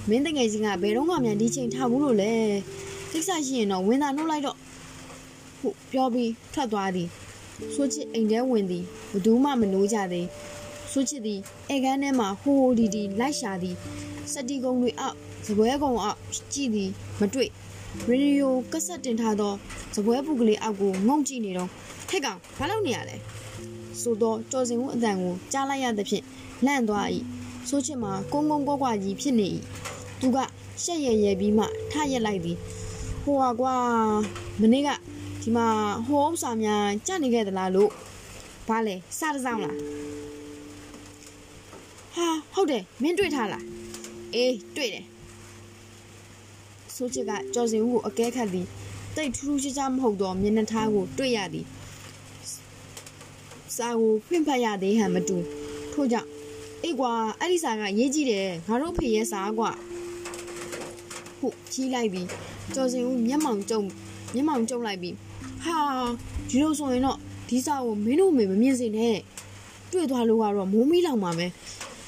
[0.10, 2.32] မင်းတငယ်ချင်းကဘယ်တော့မှမြန်ဒီချိန်ထားဘူးလို့လဲ
[3.12, 4.58] ကိစ္စရှိရင်တော့ဝင်သာနှုတ်လိုက်တော့
[5.60, 7.08] ဟုတ်ပြောပြီးထွက်သွားသည်
[7.76, 10.28] ဆိုချစ်အိမ်ထဲဝင်သည်ဘသူမှမနိုးကြသေး
[10.92, 11.40] ဆိုချစ်သည်
[11.70, 13.76] အေကန်းထဲမှာဟိုဟိုဒီဒီလိုက်ရှာသည်
[14.32, 15.16] စက်တီကုံတွေအောက်
[15.46, 16.18] ဇပွဲကုံအောက်
[16.54, 16.90] ကြည့်သည်
[17.20, 17.52] မတွေ့
[18.08, 19.54] ရေဒီယိုကက်ဆက်တင်ထားသော
[19.96, 21.70] ဇပွဲပူကလေးအောက်ကိုငုံကြည့်နေတော့
[22.10, 23.16] ထက်ကောင်ဘာလုပ်နေရလဲ
[24.02, 26.24] ဆိုတော့ကြော်စင်ဦးအတန်ကိုကြားလိုက်ရသဖြင့်
[26.66, 27.08] လန့်သွား၏
[27.70, 29.50] ဆိုချစ်မှာကုန်းကုန်းကွာကွာကြီးဖြစ်နေ၏
[30.20, 30.38] သူက
[30.84, 32.58] ရှက်ရရပြီးမှထရက်လိုက်သည်
[33.24, 33.76] ဟိုဟာကွာ
[34.62, 34.90] မနေ့က
[35.42, 35.68] ဒီမှာ
[36.06, 37.92] ဟိုဥစ္စာများကြနေခဲ့သလားလို့
[38.68, 39.76] ဘာလဲစတစောင်းလား
[42.16, 43.64] ဟာဟုတ်တယ်မင်းတွေ့ထားလား
[44.36, 45.06] အေးတွေ့တယ်
[47.02, 48.68] ဆိုချစ်ကကြော်စင်ဦးကိုအကဲခတ်သည်
[49.16, 51.66] တိတ်ထူးထူးခြားခြားမဟုတ်သောမျက်နှာထားကိုတွေ့ရသည်
[53.76, 55.38] စာကိုဖွင့်ဖတ်ရသေးဟန်မတူ
[55.94, 56.30] ထို့ကြောင့်
[56.84, 59.72] အေးကွာအဲ့ဒီစာကရေးကြည့်တယ်ငါတို့ဖေရဲ့စာကွာ
[61.40, 62.28] ဟုတ်ကြီးလိုက်ပြီး
[62.74, 63.82] ကျော်စင်ဦးမျက်မှောင်ကျုံ
[64.34, 65.16] မျက်မှောင်ကျုံလိုက်ပြီး
[65.64, 65.78] ဟာ
[66.50, 67.18] ဒီလိုဆိုရင်တော့
[67.50, 69.18] ဒီစာကိုမင်းတို့မေမမြင်စေနဲ့
[69.92, 71.52] တွေ့သွားလို့ကတော့မိုးမီးလောင်ပါမယ်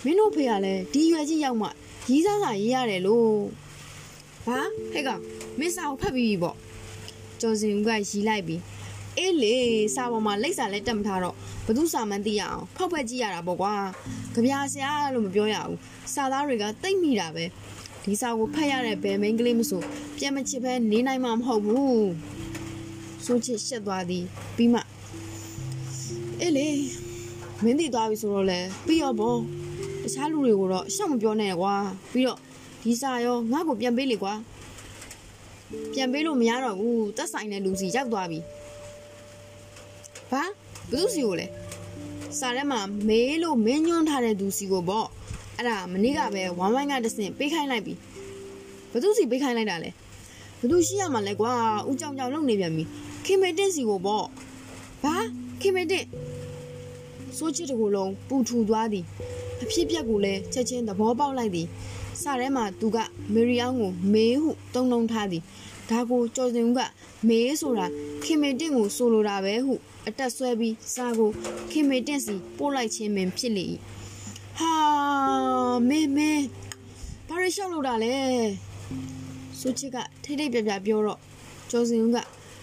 [0.03, 1.67] မင်းတို့ဖေကလည်းဒီရွယ်ကြီးရောက်မှ
[2.09, 3.27] ရီးစားစာရေးရတယ်လို့
[4.47, 4.59] ဘာ
[4.91, 5.21] ဟဲ့ကောင်
[5.59, 6.57] မင်းစာကိုဖတ်ပြီးပြီပေါ့
[7.41, 8.61] ကျော်စင်ဦးကရီးလိုက်ပြီး
[9.17, 9.55] အေးလေ
[9.95, 13.73] စာပေါ်မှာလိပ်စာလည်းတက်မထားတော့ဘသူစာမှန်းသိရအောင်ဖောက်ဖက်ကြည့်ရတာပေါ့ကွာ
[14.33, 15.79] ကြပြာဆရာလို့မပြောရဘူး
[16.13, 17.45] စာသားတွေကတိတ်မိတာပဲ
[18.03, 19.81] ဒီစာကိုဖတ်ရတဲ့ဘယ်မိန်းကလေးမဆို
[20.17, 22.09] ပြန်မချစ်ပဲနေနိုင်မှာမဟုတ်ဘူး
[23.25, 24.23] ဆိုချစ်ရှက်သွားသည်
[24.57, 24.79] ပြီးမှ
[26.41, 26.67] အေးလေ
[27.63, 29.35] မင်းသိသွားပြီဆိုတော့လေပြီးတော့ဗော
[30.03, 31.73] တခြားလူတွေကိုတော့ရှောက်မပြောနဲ့ကွာ
[32.11, 32.39] ပြီးတော့
[32.83, 34.33] ဒီစာရောငါ့ကိုပြန်ပေးလေကွာ
[35.93, 38.39] ပြန်ပေးလို့မရတော့ဘူးတက်ဆိုင်တဲ့လူစီရောက်သွားပြီ
[40.31, 40.43] ဘာ
[40.91, 41.47] ဘသူစီကိုလဲ
[42.39, 45.07] စာထဲမှာမေးလို့မင်းညွှန်းထားတဲ့သူစီကိုပေါ့
[45.57, 47.93] အဲ့ဒါမနေ့ကပဲဝမ်ဝိုင်းကတဆင့်ပေးခိုင်းလိုက်ပြီ
[48.91, 49.89] ဘသူစီပေးခိုင်းလိုက်တာလဲ
[50.61, 51.51] ဘသူရှိရမှာလဲကွာ
[51.89, 52.83] ဦးကြောင်ကြောင်လုံနေပြန်ပြီ
[53.25, 54.25] ခင်မေတင့်စီကိုပေါ့
[55.03, 55.15] ဘာ
[55.61, 56.05] ခင်မေတင့်
[57.37, 59.05] စိုးချစ်တကူလုံးပူထူသွားသည်
[59.63, 61.67] အဖြစ်ပြက်ကိုလည်းချက်ချင်းသဘောပေါက်လိုက်သည်
[62.21, 62.97] စထဲမှာသူက
[63.33, 65.43] မေရီအောင်ကိုမေးဟုတုံတုံထားသည်
[65.89, 66.81] ဒါကိုကြော်စင်ဦးက
[67.27, 67.87] မေးဆိုတာ
[68.23, 69.73] ခင်မေတင့်ကိုဆိုလိုတာပဲဟု
[70.07, 71.29] အတက်ဆွဲပြီးစာကို
[71.71, 73.65] ခင်မေတင့်စီပို့လိုက်ခြင်းပင်ဖြစ်လေ၏
[74.59, 74.73] ဟာ
[75.89, 76.31] မေမေ
[77.27, 78.13] ဘာရရှောက်လို့တာလဲ
[79.59, 81.19] ဆိုချစ်ကထိတ်ထိတ်ပြပြပြောတော့
[81.71, 82.17] ကျော်စင်ဦးက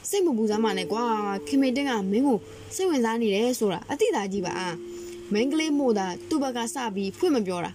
[0.09, 1.05] စိတ်မပူစားမှနဲ့ကွာ
[1.47, 2.39] ခင်မေတင့်ကမင်းကို
[2.75, 4.55] စိတ်ဝင်စားနေတယ်ဆိုတာအတိအသာကြီးပါ
[5.35, 7.71] မင်းကလေးမို့တာသူ့ဘက်ကစပြီးဖွင့်မပြောတာ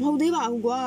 [0.00, 0.78] မဟုတ်သေးပါဘူးကွာ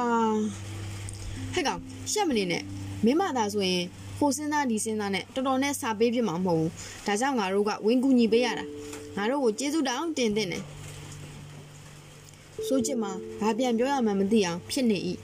[1.54, 1.80] ဟဲ့ကောင်
[2.12, 2.64] ရှက်မနေနဲ့
[3.06, 3.84] မင်းမသာဆိုရင်
[4.18, 6.72] ဟိုစဉ်းစားဒီစဉ်းစားနဲ့တော်တော်နဲ့စာပေးပြမှာမဟုတ်ဘူး
[7.06, 8.66] ဒါကြောင့်ငါတို့ကဝင်းကူညီပေးရတာ
[9.16, 10.64] ငါတို့ကိုကျေးဇူးတောင်းတင်တင်တယ်
[12.68, 14.98] ဆိုချစ်မှာဘာပြန်ပြောရမှန်းမသိအောင်ဖြစ်နေ၏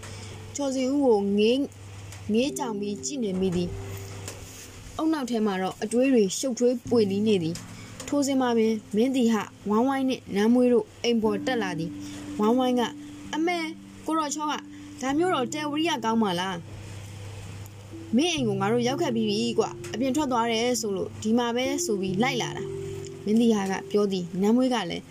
[0.55, 1.59] ချော်စီဦးကိုငေး
[2.33, 3.69] ငေးကြောင်ပြီးကြည့်နေမိသည်
[4.97, 7.55] အုံနောက်ထဲမှာတော့အတွေးတွေရှုပ်ထွေးပွေလီနေသည်
[8.15, 9.35] ထိုးစင်မှာပင်မင်းတီဟ
[9.69, 11.91] ဝိုင်းဝိုင်းနှင့်နမ်းမွေးတို့အိမ်ပေါ်တက်လာသည်
[12.39, 12.81] ဝိုင်းဝိုင်းက
[13.35, 13.57] အမဲ
[14.05, 14.53] ကိုရောချောက
[15.01, 16.57] ဒါမျိုးတော့တယ်ဝရီယာကောင်းပါလား
[18.17, 22.63] မင်းအိမ်ကိုငါတို့ရောက်ခဲ့ပြီးပြီကွအပြင်ထွက်သွားတယ်ဆိုလို့ဒီမှာပဲဆိုပြီးလိုက်လာတာ
[23.25, 25.03] မင်းတီဟာကပြောသည်နမ်းမွေးကလည်း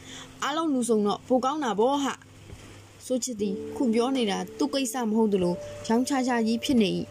[0.43, 2.15] အားလုံးလူစုံတော့ပိုကောင်းတာဗောဟာ
[3.07, 5.55] ဆိုချစ်သည်ခုပြောနေတာသူ့ကိစ္စမဟုတ်သလို
[5.89, 6.91] ရောင်းချချကြီးဖြစ်နေ၏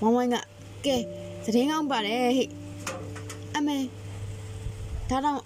[0.00, 0.36] ဝိုင်းဝိုင်းက
[0.86, 0.96] ကဲ
[1.44, 2.48] သတင်းကောင်းပါတယ်ဟဲ့
[3.56, 3.78] အမေ
[5.10, 5.38] ဒါတော့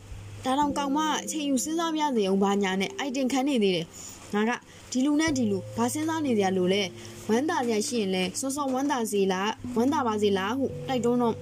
[0.44, 3.86] ဒါတော့ကောင်မအချိန်ယူစဉ်းစားပြစေအောင်ဘာညာနဲ့အိုက်တင်ခံနေသေးတယ်
[4.34, 4.50] ငါက
[4.90, 6.82] ဒီလူနဲ့ဒီလူဘာစဉ်းစားနေကြလို့လဲ
[7.28, 11.34] ဝမ်းသာကြရှိရင်လဲစောစောဝမ်းသာစေလားဝမ်းသာပါစေလားဟုတိုက်တွန်းတော့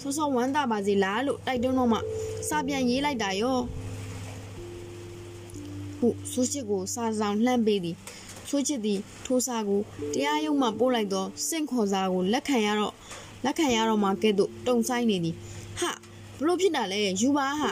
[0.00, 1.98] စောစောဝမ်းသာပါစေလားလို့တိုက်တွန်းတော့မှ
[2.48, 3.58] စာပြန်ရေးလိုက်တာရော
[5.98, 7.96] ဟုဆိုချစ်ကိုစာဆောင်လှမ်းပေးသည်
[8.48, 9.80] ဆိုချစ်သည်ထိုးစာကို
[10.14, 12.94] တရားရုံးမှပို့လိုက်တော့စင့်ခေါ်စာကိုလက်ခံရတော့
[13.44, 15.34] လက်ခံရတော့မှကဲ့သို့တုံဆိုင်နေသည်
[15.80, 15.90] ဟာ
[16.40, 17.70] ဘလို့ဖြစ်တာလဲယူပါဟာ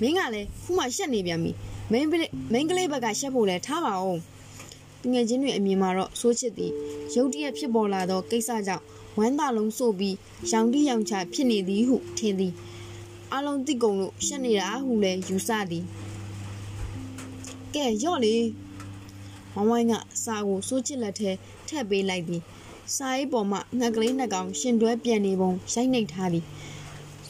[0.00, 1.52] မင်းကလည်းခုမှရှက်နေပြန်ပြီ
[1.92, 2.08] မင်း
[2.52, 4.20] မင်းကလေးဘက်ကရှက်ဖို့လဲထားပါအောင်
[5.12, 6.72] ငွေချင်းတွေအမြင်မှာတော့စိုးချစ်သည်
[7.14, 8.84] ရုတ်တရက်ဖြစ်ပေါ်လာသောကိစ္စကြောင့်
[9.18, 10.16] ဝမ်းသာလုံးဆိုပြီး
[10.52, 12.52] ရောင်တိရောင်ချဖြစ်နေသည်ဟုထင်သည်
[13.32, 15.84] အလုံးတိကုံလို့ရှက်နေတာဟုလဲယူဆသည်
[17.74, 18.34] ကဲရော့လေ
[19.54, 21.30] ဝိုင်းဝိုင်းကစာကိုစိုးချစ်လက်ထဲ
[21.68, 22.42] ထည့်ပေးလိုက်သည်
[22.94, 26.44] စာအိတ်ပေါ်မှငှက်ကလေးနှစ်ကောင်ရှင်တွဲပြန်နေပုံရိုက်နှိပ်ထားသည်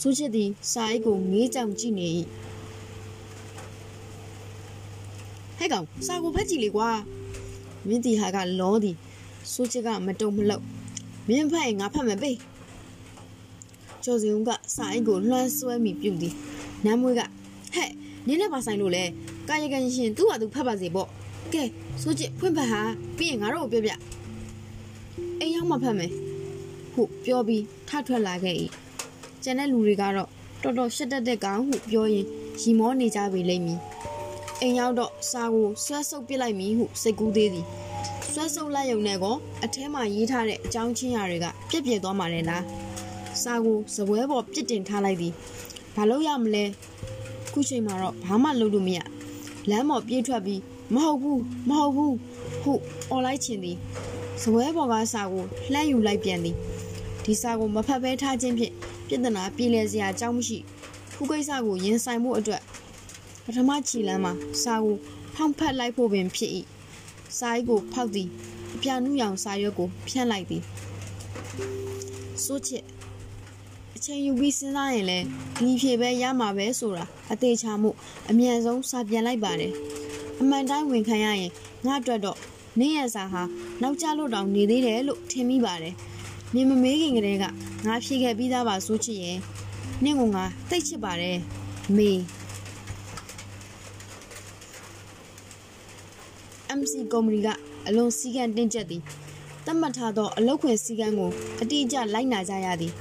[0.02, 2.08] စိုးချစ်သည်စာအိတ်ကိုငေးကြောင်ကြည့်နေ၏
[5.58, 6.90] ဟဲ့ကောင်စာကိုဖတ်ကြည့်လေကွာ
[7.88, 8.96] မင်းတီဟာကလောသည်
[9.52, 10.64] စိုးချစ်ကမတုံမလောက်
[11.28, 12.36] မင်းဖတ်ရင်ငါဖတ်မယ်ပေး
[14.04, 16.34] ကျော်စီုံကစာအိတ်ကိုလွှမ်းဆွဲမိပြုတ်သည်
[16.84, 17.20] နမ်းမွေးက
[17.74, 17.90] ဟဲ့
[18.26, 19.04] နင်းနဲ့ပါဆိုင်လို့လေ
[19.48, 21.08] ကာယကံရှင်သူ့ဟာသူဖတ်ပါစေပေါ့
[21.52, 21.62] ကဲ
[22.02, 22.80] စိုးချစ်ဖွင့်ဖတ်ဟာ
[23.16, 24.02] ပြီးရင်ငါတို့ကိုပြောပြ
[25.40, 26.10] အိမ်ရောက်မှဖတ်မယ်
[26.94, 28.56] ဟုပြောပြီးထထွက်လာခဲ့၏
[29.48, 30.28] ကျန်တဲ့လူတွေကတော့
[30.62, 32.26] တော်တော်ရှက်တက်တဲ့ကောင်ဟုပြောရင်
[32.60, 33.80] ရီမောနေကြပြီလိမ့်မည်
[34.60, 37.66] အိမ်ရောက်တော့စာကိုဆွဲဆုပ်ပစ်လိုက်မည်ဟုစိတ်ကူးသေးသည်
[38.32, 42.64] ဆွဲဆုပ်လိုက်ရုံနဲ့ကောအထဲမှာရေးထားတဲ့အကြောင်းချင်းရာတွေကပြက်ပြက်သွားမှလည်းလား
[43.42, 45.32] စာကိုစပွဲပေါ်ပြစ်တင်ထားလိုက်သည်
[45.96, 46.64] ဘာလို့ရမလဲ
[47.52, 49.00] ခုချိန်မှာတော့ဘာမှလုပ်လို့မရ
[49.70, 50.60] လမ်းပေါ်ပြေးထွက်ပြီး
[50.94, 52.14] မဟုတ်ဘူးမဟုတ်ဘူး
[52.62, 52.72] ဟု
[53.10, 53.76] អော်လိုက်ချင်သည်
[54.42, 56.56] ဇပွဲပေါ်ကစာကိုလှမ်းယူလိုက်ပြန်သည်
[57.24, 58.74] ဒီစာကိုမဖတ်ဘဲထားခြင်းဖြင့်
[59.08, 60.58] ပြဿနာပြည်လဲစရာအကြောင်းမရှိ
[61.16, 62.62] ခုကိစ္စကိုရင်ဆိုင်မှုအတွက်
[63.44, 64.96] ပထမခြေလမ်းမှာစာကို
[65.34, 66.50] ဖောင်းဖက်လိုက်ဖို့ပင်ဖြစ်၏
[67.38, 68.28] စာအိတ်ကိုဖောက်သည်
[68.74, 70.62] အပြာနုရောင်စာရွက်ကိုဖြန့်လိုက်သည်
[72.44, 72.84] စိုးချစ်
[73.96, 75.26] အချိန်ယူပြီးစဉ်းစားရင်လည်း
[75.58, 77.90] ဒီဖြေပဲရမှာပဲဆိုတာအသေးချာမှု
[78.30, 79.72] အမြန်ဆုံးစာပြန်လိုက်ပါတယ်
[80.40, 81.52] အမှန်တိုင်းဝင်ခံရရင်
[81.86, 82.38] ငါအတွက်တော့
[82.78, 83.42] နင်းရစာဟာ
[83.82, 85.94] နောက်ကျလို့တောင်နေသေးတယ်လို့ထင်မိပါတယ်။
[86.54, 87.44] နင်မမေးခင်ကတည်းက
[87.86, 89.38] ငါဖြေခဲ့ပြီးသားပါဆိုချစ်ရင်
[90.04, 91.36] နင့်ကငါသိချစ်ပါတယ်။
[91.96, 92.10] မေ
[96.78, 97.48] MC ကုမ္ပဏီက
[97.86, 99.02] အလွန်စည်းကမ်းတင်းကျပ်သည်
[99.66, 101.30] တတ်မှတ်ထားသောအလုပ်ခွင်စည်းကမ်းကို
[101.62, 102.92] အတိအကျလိုက်နာကြရသည်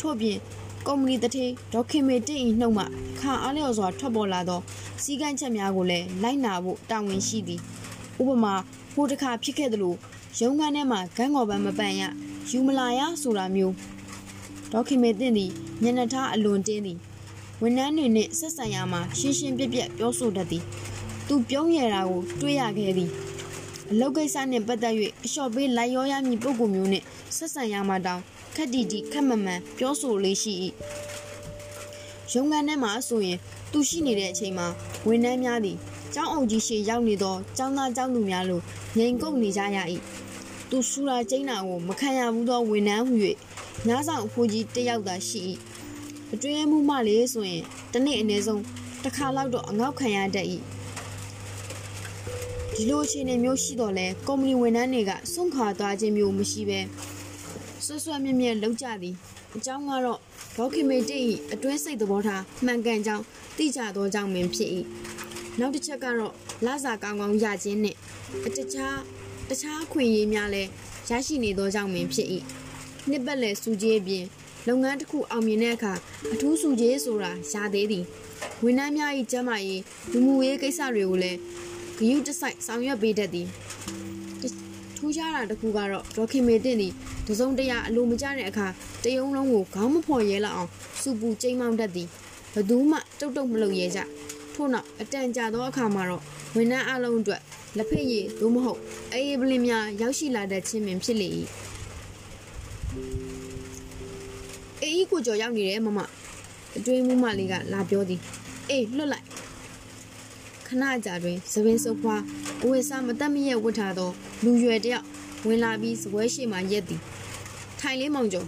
[0.00, 0.38] ထို့ပြင်
[0.86, 2.84] ကုမ္ပဏီတထေဒေါခင်မေတင့်၏နှုတ်မှ
[3.20, 4.60] ခါအားလျော်စွာထွက်ပေါ်လာသော
[5.02, 7.60] စည်းကမ်းချက်များကိုလည်းလိုက်နာဖို့တာဝန်ရှိသည်
[8.20, 8.54] ဥပမာ
[8.94, 9.94] ဟိုတစ်ခါဖြစ်ခဲ့သလို
[10.40, 12.02] ရုံးခန်းထဲမှာဂန်းကော်ပန်းမပန်ရ
[12.54, 13.74] ယူမလာရဆိုတာမျိုး
[14.72, 15.50] ဒေါခင်မေတင့်သည်
[15.82, 16.98] ညနေထားအလွန်တင်းသည်
[17.62, 20.62] ဝန်ထမ်းတွေနှင့်ဆက်ဆံရမှာရှင်းရှင်းပြပြပြောဆိုတတ်သည်
[21.28, 23.10] သူပြုံးရတာကိုတွေးရခဲ့သည်
[23.90, 27.04] အလောက်ကိစ္စနှင့်ပတ်သက်၍အလျှော့ပေးလိုက်ရောရမည်ပုံကူမျိုးနှင့်
[27.36, 28.20] ဆက်ဆံရမှာတောင်
[28.56, 30.52] ခက်တီတီခက်မမှန်ပြောဆိုလေးရှိ၏
[32.32, 33.38] ရုံးခန်းထဲမှာဆိုရင်
[33.72, 34.66] သူရှိနေတဲ့အချိန်မှာ
[35.06, 35.76] ဝန်ထမ်းများသည်
[36.14, 38.60] ကျောင်းအုပ်ကြီးရှေရောက်နေသောကျောင်းသားကျောင်းသူများလို
[38.98, 39.78] ငိန်ကုန်နေကြရ၏
[40.74, 43.14] သူဆူလာကျိန်းတာကိုမခံရဘူးသောဝန်ထမ်းဟု၍
[43.86, 45.40] ညားဆောင်အဖိုးကြီးတယောက်သာရှိ၏
[46.32, 48.62] အတွင်းမှုမှလေဆိုရင်တနေ့အနည်းဆုံး
[49.04, 50.46] တစ်ခါလောက်တော့အငေါက်ခံရတတ်၏
[52.74, 56.80] ဒီလိုအခြေအနေမျိုးရှိတော့လဲကုမ္ပဏီဝန်ထမ်းတွေကစွန့်ခွာသွားခြင်းမျိုးမရှိပဲ
[57.84, 59.14] ဆွဆွမြဲမြဲလောက်ကြသည်
[59.56, 60.18] အကြောင်းကတော့
[60.56, 61.18] ဒေါခင်မေတိ၏
[61.52, 63.24] အတွင်းစိတ်သဘောထားမှန်ကန်ကြောင်း
[63.56, 64.70] သိကြသောကြောင့်ပင်ဖြစ်၏
[65.60, 66.34] နောက်တစ်ချက်ကတော့
[66.66, 67.98] လာစာကောင်းကောင်းရခြင်းနှင့်
[68.46, 68.96] အတခြား
[69.48, 70.70] တခြားခွင့်ရည်များလည်း
[71.08, 72.28] ရရှိနေသောကြောင့်ပင်ဖြစ်၏
[73.08, 74.24] နှစ်ပတ်လည်စူကြီးအပြင်
[74.68, 75.92] လုပ်ငန်းတစ်ခုအောင်မြင်တဲ့အခါ
[76.32, 78.04] အထူးစူကြီးဆိုတာရသေးသည်
[78.64, 81.38] ဝန်ထမ်းများ၏ကျန်းမာရေးလူမှုရေးကိစ္စတွေကိုလည်း
[81.98, 83.48] ဂရုတစိုက်ဆောင်ရွက်ပေးတတ်သည်
[84.96, 86.88] ထူးခြားတာတစ်ခုကတော့ဒေါခင်မေတင်ဒီ
[87.28, 88.66] တစုံတရာအလိုမကျတဲ့အခါ
[89.04, 92.08] တယုံလုံးကိုခေါင်းမဖော်ရဲလောက်အောင်စူပူကျိမ်းမောင်းတတ်သည်
[92.52, 94.00] ဘယ်သူမှတုတ်တုတ်မလုပ်ရဲကြ
[94.54, 96.22] ထို့နောက်အတန်ကြာသောအခါမှာတော့
[96.56, 97.40] ဝန်ထမ်းအလုံးအတွက်
[97.76, 98.80] လက်ဖက်ရည်သို့မဟုတ်
[99.12, 101.28] အေးပလင်းများရောက်ရှိလာတတ်ခြင်းပင်ဖြစ်လေ၏
[104.82, 105.98] အေးကိုကြော်ရောက်နေတယ်မမ
[106.76, 108.20] အတွင်းမမလေးကလာပြောသည်
[108.70, 109.26] အေးလွတ်လိုက်
[110.66, 112.22] ခဏကြာတွင်သပင်စုပ်ဖွား
[112.62, 114.10] အဝတ်စားမတက်မရက်ဝတ်ထားသော
[114.44, 115.06] လူရွယ်တစ်ယောက်
[115.46, 117.00] ဝင်လာပြီးစပွဲရှိမှရက်သည်
[117.80, 118.46] ထိုင်လေးမောင်ကျော်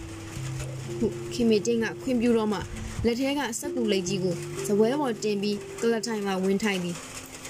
[0.98, 2.58] ဟုခင်မေတင်းကခွင်ပြူတော့မှ
[3.06, 4.34] လက်ထဲကစက်ကူလိတ်ကြီးကို
[4.66, 6.96] စပွဲပေါ်တင်ပြီးကလထိုင်မှဝင်ထိုင်သည်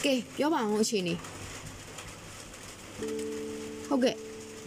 [0.04, 1.14] ကဲပြောပါအောင်အရှင်နေ
[3.86, 4.16] ဟုတ်ကဲ့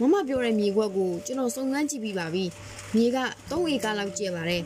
[0.00, 2.44] မမပြောတဲ့မြေခွက်ကိုကျွန်တော်စုံစမ်းကြည့်ပြီးပါပြီ
[2.96, 3.18] မြေက
[3.50, 4.62] 3ဧကလောက်ကျယ်ပါတယ်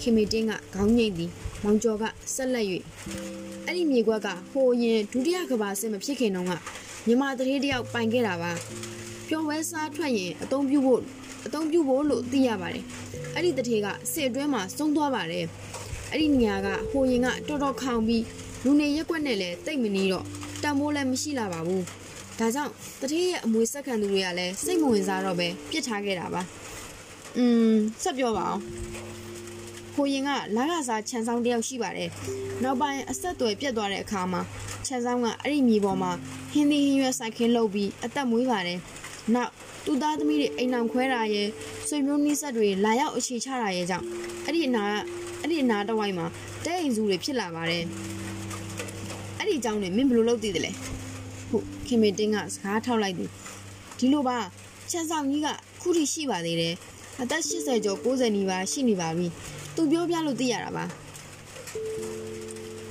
[0.00, 1.30] ခင်မေတင်းကခေါင်းငိမ့်သည်
[1.64, 2.66] မောင်ကျော်ကဆက်လက်၍
[3.66, 6.52] အဲ့ဒီမြေကွက်ကဟိုရင်ဒုတိယကဘာစစ်မဖြစ်ခင်တုန်းက
[7.06, 8.52] မြမတရေတယောက်ပိုင်ခဲ့တာပါ
[9.28, 11.02] ပျော်ဝဲစားထွက်ရင်အတုံးပြုဖို့
[11.46, 12.84] အတုံးပြုဖို့လို့သိရပါတယ်
[13.34, 15.44] အဲ့ဒီတထေကစစ်အတွင်းမှာစုံသွားပါတယ်
[16.10, 18.24] အဲ့ဒီနေရာကဟိုရင်ကတော်တော်ခေါင်ပြီး
[18.64, 20.26] လူနေရက်ွက်နဲ့လည်းတိတ်မနီးတော့
[20.62, 21.84] တံမိုးလည်းမရှိလာပါဘူး
[22.38, 26.42] ဒါကြောင့်တထေရဲ့အမွေဆက်ခံသူတွေကလည်းစိတ်မဝင်စားတော့ပဲပြစ်ထားခဲ့တာပါ
[27.36, 28.62] อืมဆက်ပြောပါအောင်
[29.96, 32.10] ကိုရင်ကလာကစားခြံဆောင်တယောက်ရှိပါတယ်။
[32.62, 34.40] နောက်ပိုင်းအဆက်အသွယ်ပြတ်သွားတဲ့အခါမှာ
[34.86, 36.10] ခြံဆောင်ကအဲ့ဒီမြေပေါ်မှာ
[36.52, 38.78] ဟင်းသီးဟင်းရွက်ဆိုင်ခင်းလုပ်ပြီးအသက်မွေးပါတယ်။
[39.34, 39.50] နောက်
[39.84, 41.48] သူ့သားသမီးတွေအိမ်အောင်ခွဲတာရဲ့
[41.88, 44.06] ဆွေမျိုးနှိစက်တွေလာရောက်အခြေချတာရဲ့ကြောင့်
[44.44, 44.84] အဲ့ဒီအနာ
[45.40, 46.26] အဲ့ဒီအနာတစ်ဝိုက်မှာ
[46.64, 47.84] တဲအိမ်စုတွေဖြစ်လာပါတယ်။
[49.38, 50.72] အဲ့ဒီအကြောင်းနဲ့မင်းဘယ်လိုလုပ်သိတယ်လဲ။
[51.48, 53.30] ဟုတ်ခင်မေတင်းကစကားထောက်လိုက်သည်
[53.98, 54.38] ဒီလိုပါ
[54.90, 55.48] ခြံဆောင်ကြီးက
[55.80, 56.74] ခုထိရှိပါသေးတယ်။
[57.22, 59.26] အသက်80ကျော်90နီးပါးရှိနေပါပြီ။
[59.74, 60.84] သူပြောပြလို့သိရတာပါ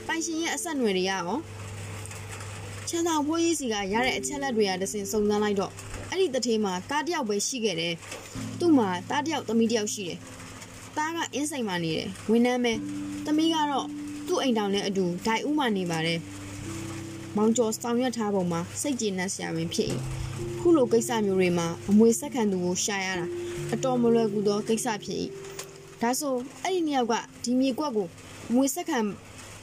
[0.08, 1.30] ပိုင်ရှင်ရဲ့အဆက်အနွယ်တွေကရော
[2.90, 5.72] ချမ်းသာဖိုးကြီးစီကရတဲ့အချက်လက်တွေကတစင်စုံစမ်းလိုက်တော့
[6.16, 7.94] အဲ့ဒီတထေးမှာတားတယောက်ပဲရှိခဲ့တယ်
[8.60, 10.20] သူ့မှာတားတယောက်သမီးတယောက်ရှိတယ်
[10.98, 12.74] တားကအင်းစိန်မှာနေတယ်ဝင်းနှမ်းပဲ
[13.26, 13.88] သမီးကတော့
[14.28, 16.20] သူ့အိမ်တောင်နဲ့အတူဒိုင်ဦးမှာနေပါတယ်
[17.36, 19.90] မောင်ကျော်ဆောင်ရွက်ထားပုံမှာစိတ်ကျေနပ်စရာပင်ဖြစ်၏
[20.60, 23.28] ခုလိုကိစ္စမျိုးတွေမှာအမွေဆက်ခံသူကိုရှာရတာ
[23.74, 25.20] အတော်မလွယ်ကူသောကိစ္စဖြစ်၏
[26.02, 28.08] ဒါဆိုအဲ့ဒီနှစ်ယောက်ကဒီမြေကွက်ကို
[28.54, 29.00] မွေဆက်ခံ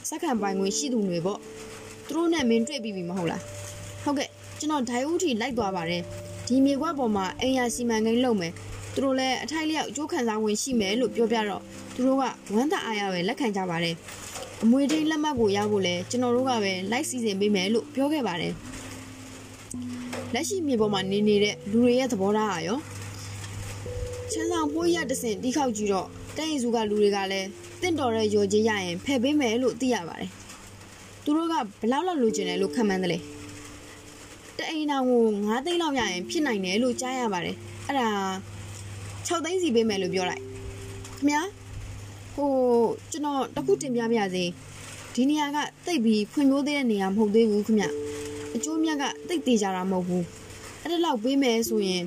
[0.08, 1.38] ဆက်ခံပိုင်ငွေရှိသူတွေပေါ့
[2.08, 3.42] သူတို့နဲ့မင်းတွေ့ပြီးပြီမဟုတ်လား
[4.04, 6.02] ဟုတ်ကဲ့ကျွန်တော်ဒိုင်ဦးထီလိုက်သွားပါတယ်
[6.46, 8.52] ဒီမြေကွက်ပေါ်မှာအိမ်ယာစီမံကိန်းလုပ်မယ်
[8.94, 11.62] သူတို့လည်းအထိုက်လျောက်အကျိုးခံစားဝင်ရှိမယ်လို့ပြောပြတော့
[11.94, 12.22] သူတို့က
[12.54, 13.96] ဝမ်းသာအားရပဲလက်ခံကြပါတယ်
[14.62, 18.52] အမွေထိန်လက်မှတ်ကိုရဖို့လဲကျွန်တော်တို့ကပဲလိုက်စီစဉ်ပေးမယ်လို့ပြောခဲ့ပါတယ်
[20.34, 22.78] လက်ရှိမြေပေါ်မှာနေနေတဲ့လူတွေရဲ့သဘောထားအရော
[24.32, 27.48] ချမ်းဆောင်ပိုးရတဆင်တီးခေါက်ကြည့်တော့တဲ့ရင်စုကလူတွေကလည်း
[27.80, 30.30] တင့်တော်တဲ့ရော်ကြီးရရင်ဖယ်ပေးမယ်လို့သိရပါတယ်
[31.24, 33.18] သူတို့ကဘလောက်လောက်လိုချင်တယ်လို့ခံမှန်းတယ်လေ
[34.58, 38.08] တအိမ်တော်ကို9သိန်းလောက်ရရင်ဖြစ်နိုင်တယ်လို့ကြားရပါတယ်အဲ့ဒါ
[39.26, 40.42] 6သိန်းစီပေးမယ်လို့ပြောလိုက်
[41.18, 41.42] ခင်ဗျာ
[42.34, 42.50] ဟို
[43.10, 44.44] ကျွန်တော်တခုတင်ပြပါရစေ
[45.14, 47.86] ဒီနေရာကတိတ်ပြီးဖွံ့ဖြိုးသေးတဲ့နေရာမဟုတ်သေးဘူးခင်ဗျ
[48.54, 50.24] အကျိုးမြတ်ကတိတ်သေးကြတာမဟုတ်ဘူး
[50.82, 52.02] အဲ့ဒါလောက်ပေးမယ်ဆိုရင်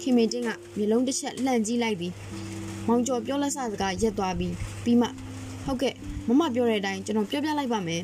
[0.00, 2.12] ခင်မင်းတင်းကမျိုးလုံးတစ်ချက်လှန့်ကြည့်လိုက်သည်
[2.86, 5.08] မောင်ကျော်ပြောလက်စစကားရက်သွားပြီးပြီးမှ
[5.64, 5.94] ဟုတ်ကဲ့
[6.28, 8.02] မမပြောတဲ့အတိုင်းကျွန်တော်ပြောပြလိုက်ပါမယ်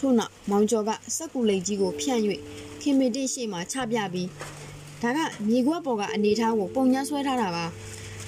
[0.00, 2.20] ထို့နောက်မောင်ကျော်ကစက်ကူလိတ်ကြီးကိုဖြန့်၍
[2.80, 4.28] ခင်မင်းတင်းရှေ့မှာချပြပြီး
[5.02, 7.64] ဒါကမြေခွက်ပေါ်ကအနေထားကိုပုံညာဆွဲထားတာပါ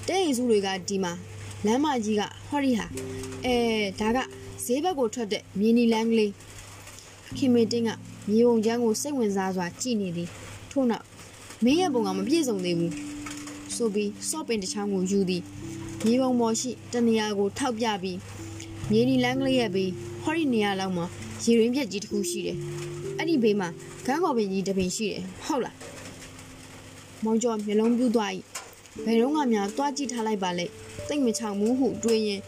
[0.08, 1.12] တဲ့ရင်စုတွေကဒီမှာ
[1.66, 2.86] လမ်းမကြီးကဟော်ရီဟာ
[3.44, 3.56] အဲ
[4.00, 4.18] ဒါက
[4.64, 6.32] ဈေးဘက်ကိုထွက်တဲ့မြင်းနီလန်းကလေး
[7.36, 7.90] ခင်မင်းတင်းက
[8.30, 10.28] မြေပုံချမ်းကိုစိတ်ဝင်စားစွာကြည့်နေသည်
[10.70, 11.04] ထို့နောက်
[11.64, 12.92] မင်းရဲ့ပုံကမပြည့်စုံသေးဘူး
[13.76, 15.42] ဆိုပြီးစော့ပင်တစ်ချောင်းကိုယူသည်
[16.04, 18.18] မြေပုံပေါ်ရှိတနေရာကိုထောက်ပြပြီး
[18.90, 19.90] မြေနီလန်းကလေးရဲ့ဘေး
[20.22, 21.06] ဟော်ရီနေရာလောက်မှာ
[21.44, 22.56] ရေရင်းပြက်ကြီးတစ်ခုရှိတယ်
[23.18, 23.68] အဲ့ဒီဘေးမှာ
[24.06, 25.76] ခန်းကော်ပင်ကြီးတစ်ပင်ရှိတယ်ဟုတ်လား
[27.24, 28.30] မောင်ကျော်မျက်လုံးပြူးသွား၏
[29.04, 30.66] ဘယ်တော့မှများတွားကြည့်ထားလိုက်ပါလေ
[31.08, 32.40] တိတ်မချောင်ဘူးဟုတွေးရင်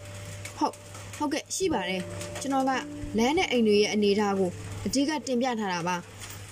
[0.56, 0.74] ဟုတ်
[1.16, 2.02] ဟုတ်ကဲ့ရှိပါတယ်
[2.40, 2.70] ကျွန်တော်က
[3.18, 4.50] လမ်းနဲ့အိမ်တွေရဲ့အနေအထားကို
[4.86, 5.96] အဓိကတင်ပြထားတာပါ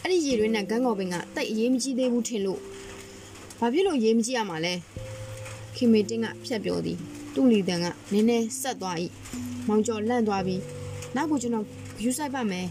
[0.03, 2.61] အဲ့ဒီရေတွင်းနဲ့ဂန်းကော်ပင်ကတိတ်အရေးမကြီးသေးဘူးထင်လို့
[3.59, 4.75] ဘာဖြစ်လို့ရေးမကြီးရမှာလဲ
[5.77, 6.99] ခင်မေတင်းကဖြတ်ပြောသည်
[7.35, 8.97] သူ့လီတန်ကနည်းနည်းဆက်သွား၏
[9.69, 10.61] မောင်ကျော်လန့်သွားပြီး
[11.17, 11.67] နောက်ကိုကျွန်တော်
[12.03, 12.67] ယူဆိုင်ပါမယ်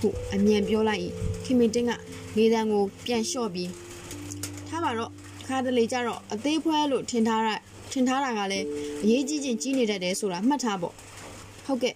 [0.00, 1.00] ဟုအမြန်ပြောလိုက်၏
[1.44, 1.92] ခင်မေတင်းက
[2.36, 3.70] လေတံကိုပြန်လျှော့ပြီး
[4.68, 5.10] ထထားပါတော့
[5.46, 7.48] ခါတလေကြတော့အသေးဖွဲလို့ထင်ထားရ
[7.92, 8.66] ထင်ထားတာကလည်း
[9.02, 10.94] အရေးကြီးချင်းကြီးနေတတ်တယ်ဆိုတာမှတ်ထားပေါ့
[11.66, 11.94] ဟုတ်ကဲ့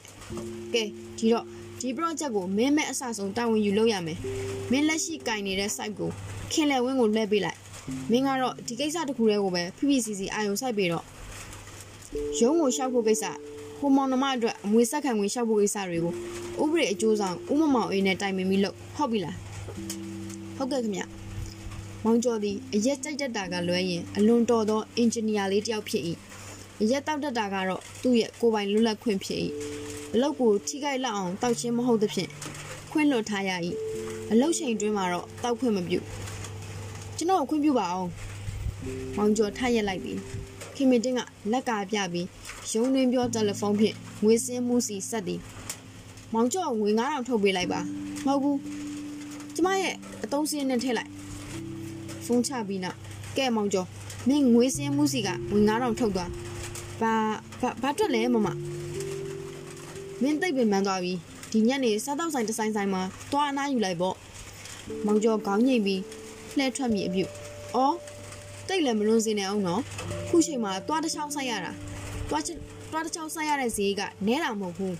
[0.74, 0.82] ကဲ
[1.18, 1.44] ဒီတော့
[1.80, 4.18] ဒီ project ကိုမင်းမဲ့အစဆုံးတာဝန်ယူလုပ်ရမယ်
[4.70, 6.10] မင်းလက်ရှိကင်နေတဲ့ site ကို
[6.52, 7.58] ခင်လဲဝင်းကိုလှည့်ပေးလိုက်
[8.10, 11.04] မင်းကတော့ဒီကိစ္စတစ်ခုတည်းကိုပဲ PPCC အာယုံစိုက်ပေးတော့
[12.40, 13.24] ရုံးကိုရှောက်ဖို့ကိစ္စ
[13.78, 16.12] ဟိုမောင်နှမအတွက်အမွေဆက်ခံဝင်ရှောက်ဖို့ကိစ္စတွေကို
[16.62, 19.36] ဥပဒေအကျိုးဆောင်ဥမမောင်အေးနဲ့တိုင်ပင်ပြီးလို့ဟုတ်ပြီလား
[20.56, 21.02] ဟုတ်ကဲ့ခင်ဗျ
[22.04, 26.02] မောင်ကျော်သည်အရက်ကြိုက်တတ်တာကလွဲရင်အလွန်တော်သောအင်ဂျင်နီယာလေးတစ်ယောက်ဖြစ်၏
[26.80, 29.38] အရက်တောက်တတ်တာကတော့သူ့ရဲ့ကိုယ်ပိုင်လွတ်လပ်ခွင့်ဖြစ်၏
[30.14, 32.30] အလုပ်ကိုထိခိုက်လောက်အောင်တောက်ချင်းမဟုတ်သဖြင့်
[32.90, 33.50] ခွင့်လွှတ်ထားရ၏
[34.32, 35.98] အလုပ်ချိန်တွင်းမှာတော့တောက်ခွင့်မပြု
[37.16, 38.10] ကျွန်တော်ခွင့်ပြုပါအောင်
[39.16, 40.18] မောင်ကျော်ထရက်လိုက်သည်
[40.76, 41.20] ခင်မင်တင်းက
[41.52, 42.26] လက်ကပြပြီး
[42.72, 45.40] ရုံတွင်ပြောတယ်လီဖုန်းဖြင့်ငွေစင်းမှုစီဆက်သည်
[46.34, 47.80] မောင်ကျော်ငွေ9000ထုတ်ပေးလိုက်ပါ
[48.26, 48.58] မဟုတ်ဘူး
[49.54, 51.10] ကျမရဲ့အတုံးစင်းနဲ့ထည့်လိုက်
[52.26, 52.98] ဖုန်းချပြီးနောက်
[53.36, 53.86] ကဲမောင်ကျော်
[54.28, 56.30] မင်းငွေစင်းမှုစီကငွေ9000ထုတ်သွား
[57.00, 57.14] ဘာ
[57.60, 58.48] ဘာဘာတွက်လဲမမ
[60.22, 61.12] မင်းသိပ်ပင်ပန်းသွားပြီ
[61.52, 64.16] ဒီညနေစားတော့ဆိုင်တစ်ဆိုင်ဆိုင်မှာတွားအနားယူလိုက်ပေါ့
[65.06, 66.00] မောင်ကျော်ခေါင်းငိမ့်ပြီး
[66.56, 67.30] လှဲထွက်မိအပြုတ်
[67.74, 67.96] အော်
[68.74, 69.82] တိတ်လည်းမလွန်စင်နေအောင်နော်
[70.28, 71.72] ခုချိန်မှာတွားတစ်ချောင်းဆိုင်ရတာ
[72.28, 72.50] တွားချ
[72.92, 74.96] တွားတစ်ချောင်းဆိုင်ရတဲ့ဈေးကနဲတာမဟုတ်ဘူး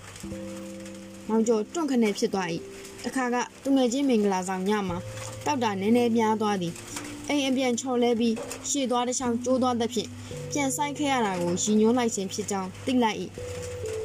[1.27, 2.47] မောင်ကျော်တွန့်ခနဲ့ဖြစ်သွား၏
[3.05, 4.97] တခါကသူငယ်ချင်းမင်္ဂလာဆောင်ညမှာ
[5.45, 6.73] တောက်တာနည်းနည်းပြားသွားသည်
[7.27, 8.35] အိမ်အပြန်ချော်လဲပြီး
[8.69, 10.09] ရှေ့သွားတစ်ချောင်းကျိုးသွားသဖြင့်
[10.51, 13.17] ပြန်ဆိုင်ခဲ့ရတာကိုရင်ညွှန်းလိုက်ခြင်းဖြစ်ကြောင်းသိလိုက်၏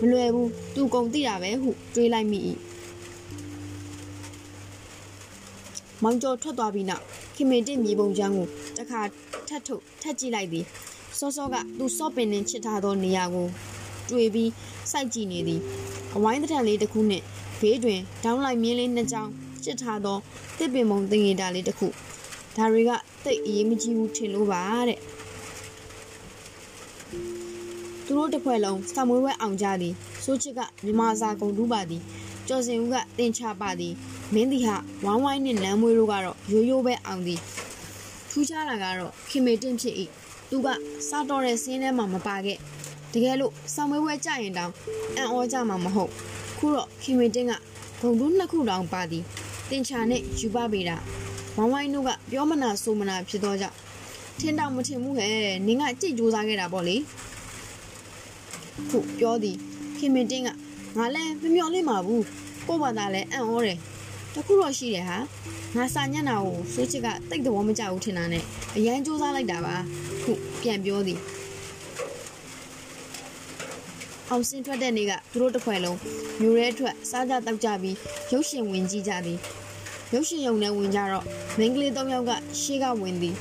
[0.01, 2.39] မလွယ်ဘူးသူကုံသိတာပဲဟုတွေးလိုက်မိ၏
[6.03, 8.47] မောင်ကျော်ထွက်သွားပြီးနောက်ခင်မင်တင့်မြေပုံချမ်းကို
[8.79, 9.01] တခါ
[9.49, 10.65] ထတ်ထုတ်ထတ်ကြည့်လိုက်သည်
[11.19, 13.47] စောစောကသူစော့ပင်နှင့်ချစ်ထားသောနေရာကို
[14.11, 14.51] တွေ့ပြီး
[14.91, 15.61] စိုက်ကြည့်နေသည်
[16.15, 17.25] အဝိုင်းတစ်ထန်လေးတစ်ခုနှင့်
[17.61, 19.31] ဘေးတွင်ဒေါင်းလိုက်မြင်းလေးနှစ်ချောင်း
[19.65, 20.19] ချစ်ထားသော
[20.59, 21.87] တစ်ပင်မုံတင်ရတာလေးတစ်ခု
[22.57, 22.91] ဒါတွေက
[23.25, 24.99] တိတ်အရေးမကြီးဘူးထင်လို့ပါတဲ့
[28.05, 32.03] သူတို့တစ်ဖွဲ့လုံးစာမွေးဝဲအောင်ကြသည်စိုးချစ်ကမြမစာကုံတူးပါသည်
[32.49, 33.95] ကျော်စင်ဦးကတင်ချပါသည်
[34.35, 37.41] မင်းသည်ဟာဝိုင်းဝိုင်းနှင့်နမ်းမွေးတို့ကတော့ရိုးရိုးပဲအောင်သည်
[38.31, 39.95] ထူးခြားတာကတော့ခင်မေတင့်ဖြစ်၏
[40.51, 40.69] သူက
[41.09, 42.59] စားတော်တဲ့ဆင်းထဲမှာမပါခဲ့
[43.13, 44.73] တကယ်လို့စာမွေးဝဲကြရင်တောင်
[45.17, 46.11] အံ့ဩကြမှာမဟုတ်
[46.59, 47.53] ခုတော့ခင်မေတင့်က
[48.01, 49.25] ဂုံတူးနှစ်ခုတောင်ပါသည်
[49.71, 50.97] တင်ချာနဲ့ယူပပေတာ
[51.57, 53.77] ဝိုင်းဝိုင်းတို့ကပြောမနာဆိုမနာဖြစ်တော့ကြောင့်
[54.39, 55.33] ထင်းတောင်မထင်ဘူးဟဲ့
[55.67, 56.97] နင်ကကြိတ်ကြိုးစားခဲ့တာပေါ့လေ
[58.91, 59.57] ခုပြောသည်
[59.99, 60.49] ခင်မင်တင်းက
[60.99, 62.25] ငါလည်းမမျော်လင့်ပါဘူး
[62.67, 63.79] ကို့ဘာသာလည်းအံ့ဩတယ်
[64.35, 65.19] တခုတော့ရှိတယ်ဟာ
[65.77, 68.45] ငါစာညံ့တာကိုစိုးချစ်ကတိတ်တော်မကြဘူးထင်တာနဲ့
[68.77, 69.75] အရန်စူးစမ်းလိုက်တာပါ
[70.23, 71.19] ခုပြန်ပြောသည်
[74.31, 75.99] အောင်စင်ထွက်တဲ့နေ့ကသူတို့တစ်ခွဲလုံး
[76.41, 77.97] မျိုးရဲထွက်စားကြတောက်ကြပြီး
[78.33, 79.39] ရုပ်ရှင်ဝင်ကြည့်ကြသည်
[80.15, 81.25] ရုပ်ရှင်ရုံနဲ့ဝင်ကြတော့
[81.59, 83.35] မင်းကလေး၃ယောက်ကရှေ့ကဝင်သည်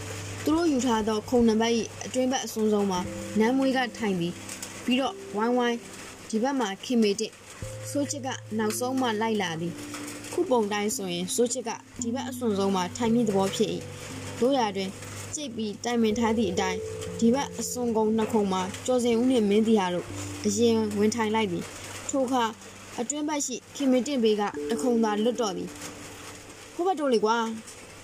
[0.44, 1.76] သူတို့ယူထားသောခုံနံပါတ်၏
[2.06, 3.00] အတွင်းဘက်အစွန်းဆုံးမှာ
[3.40, 4.34] နမ်းမွေးကထိုင်သည်
[4.86, 5.78] ပြီးတော့ဝိုင်းဝိုင်း
[6.30, 7.32] ဒီဘက်မှာခင်မေတစ်
[7.90, 9.74] စိုးချစ်ကနောက်ဆုံးမှလိုက်လာသည်
[10.40, 11.70] ခုပုံတိုင်းဆိုရင်စိုးချစ်က
[12.02, 13.70] ဒီဘက်အစွန်းဆုံးမှာထိုင်မိသဘောဖြစ်၏
[14.40, 14.90] တို့ရတွင်
[15.36, 16.80] ကြိတ်ပြီးတိုင်ပင်ထားသည့်အတိုင်း
[17.20, 20.06] ဒီဘက်အစွန်ကုန်းနှစ်ခုမှာကျော်စင်ဦးနှင့်မင်းတီဟာတို့
[20.46, 21.64] အရင်ဝင်ထိုင်လိုက်သည်
[22.10, 22.44] ထိုအခါ
[23.00, 25.70] အတွင်းဘက်ရှိခင်မင်တင့်ဘေးကတခုံသာလွတ်တော်သည်
[26.74, 27.38] ဟိုဘက်တို့လေကွာ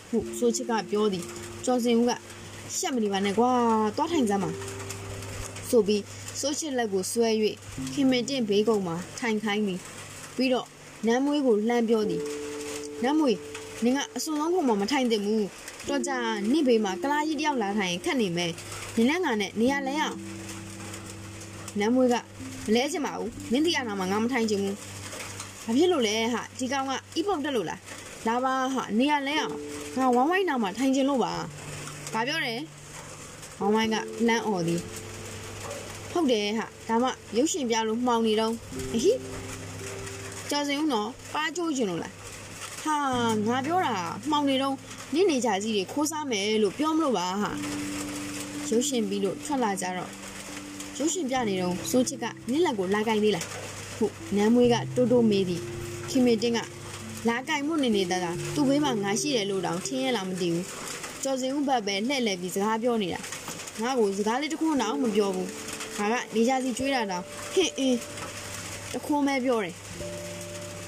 [0.09, 1.23] ဟုဆိုချစ်ကပြောသည်
[1.65, 2.11] ကျော်စင်ဦးက
[2.77, 3.51] ရှက်မနေပါနဲ့ကွာ
[3.97, 4.49] သွားထိုင်စမ်းပါ
[5.69, 6.01] ဆိုပြီး
[6.39, 7.29] ဆိုချစ်လက်ကိုဆွဲ၍
[7.93, 9.79] ခင်မင်တင့်ဘေးကုံမှာထိုင်ခိုင်းသည်
[10.37, 10.67] ပြီးတော့
[11.07, 12.21] နမ်းမွေးကိုလှမ်းပြောသည်
[13.03, 13.37] နမ်းမွေး
[13.83, 15.45] နင်ကအစွန်ဆုံးခုံမှာမထိုင်သင့်ဘူး
[15.87, 16.17] တော့ကြာ
[16.51, 18.51] နိဘေးမှာကလာကြီးတယောက်လာထိုင်ခတ်နေမယ်
[18.95, 20.17] နင်နဲ့ငါနဲ့နေရာလဲအောင်
[21.79, 22.15] နမ်းမွေးက
[22.65, 24.75] မလဲချင်ပါဘူးမင်းတရားနာမှာငါမထိုင်ချင်ဘူး
[25.65, 27.79] ဘာဖြစ်လို့လဲဟာဒီကောင်ကအီးပုံတက်လို့လား
[28.27, 29.53] လာပါဟာနေရာလဲအောင်
[29.99, 31.33] ငါဝိုင်းဝိုင်းနာမှာထိုင်ချင်လို့ပါ
[32.13, 32.59] ဘာပြောတယ်
[33.59, 33.95] ဝိုင်းဝိုင်းက
[34.27, 34.81] လမ်းអော်သည်
[36.11, 38.53] ဟုတ်တယ်ဟာဒါမှရုပ်ရှင်ပြလို့မှောင်နေတော့
[38.95, 39.11] အဟိ
[40.49, 42.13] ကြော်စင်ဦးနော်ပါချိုးချင်လို့လား
[42.83, 42.97] ဟာ
[43.47, 43.95] ငါပြောတာ
[44.29, 44.75] မှောင်နေတော့
[45.13, 47.51] နင့်နေကြစီတွေခိုးစားမယ်လို့ပြောမလို့ပါဟာ
[48.69, 50.11] ရုပ်ရှင်ပြီးလို့ထွက်လာကြတော့
[50.97, 53.45] ရုပ်ရှင်ပြနေတော့စိုးချစ်ကနင့်လက်ကိုလာကင်သေးလား
[53.97, 55.61] ဟုတ်နမ်းမွေးကတိုးတိုးမေးသည်
[56.09, 56.59] ခင်မင်တင်းက
[57.27, 58.25] လာကင်မှုနေနေတာက
[58.55, 60.65] သူ့ဘေးမှာငါရှိတယ်လို့တောင်ထင်ရလားမသိဘူး
[61.23, 63.19] ကျော်စင်ဥပတ်ပဲလှဲ့လှဲ့ပြီးစကားပြောနေတာ
[63.81, 65.49] ငါ့ကိုစကားလေးတစ်ခုတော့မပြောဘူး
[65.97, 67.23] ငါကနေကြစီကျွေးတာတော့
[67.53, 67.99] ဟင့်အင်း
[68.93, 69.75] တခွန်းပဲပြောတယ်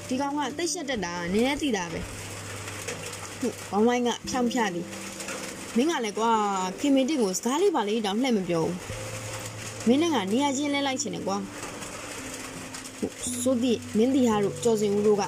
[0.08, 2.00] ဒီကောင်ကတိတ်ရှက်တက်တာနည်းနည်းသိတာပဲ
[3.70, 4.86] ဟုတ်ဝိုင်းဝိုင်းကဖြောင်းဖြသည်
[5.76, 6.32] မင်းကလည်းကွာ
[6.80, 8.76] ခင်မင်တစ်ကိုစကားလေးပါလေးတောင်လှည့်မပြောဘူး
[9.88, 11.38] မင်းနဲ့ကနေရာချင်းလဲလိုက်ချင်တယ်ကွာ
[13.42, 15.24] ဆိုသည်မင်းဒီဟာတို့ကြော်စင်ဦးတို့က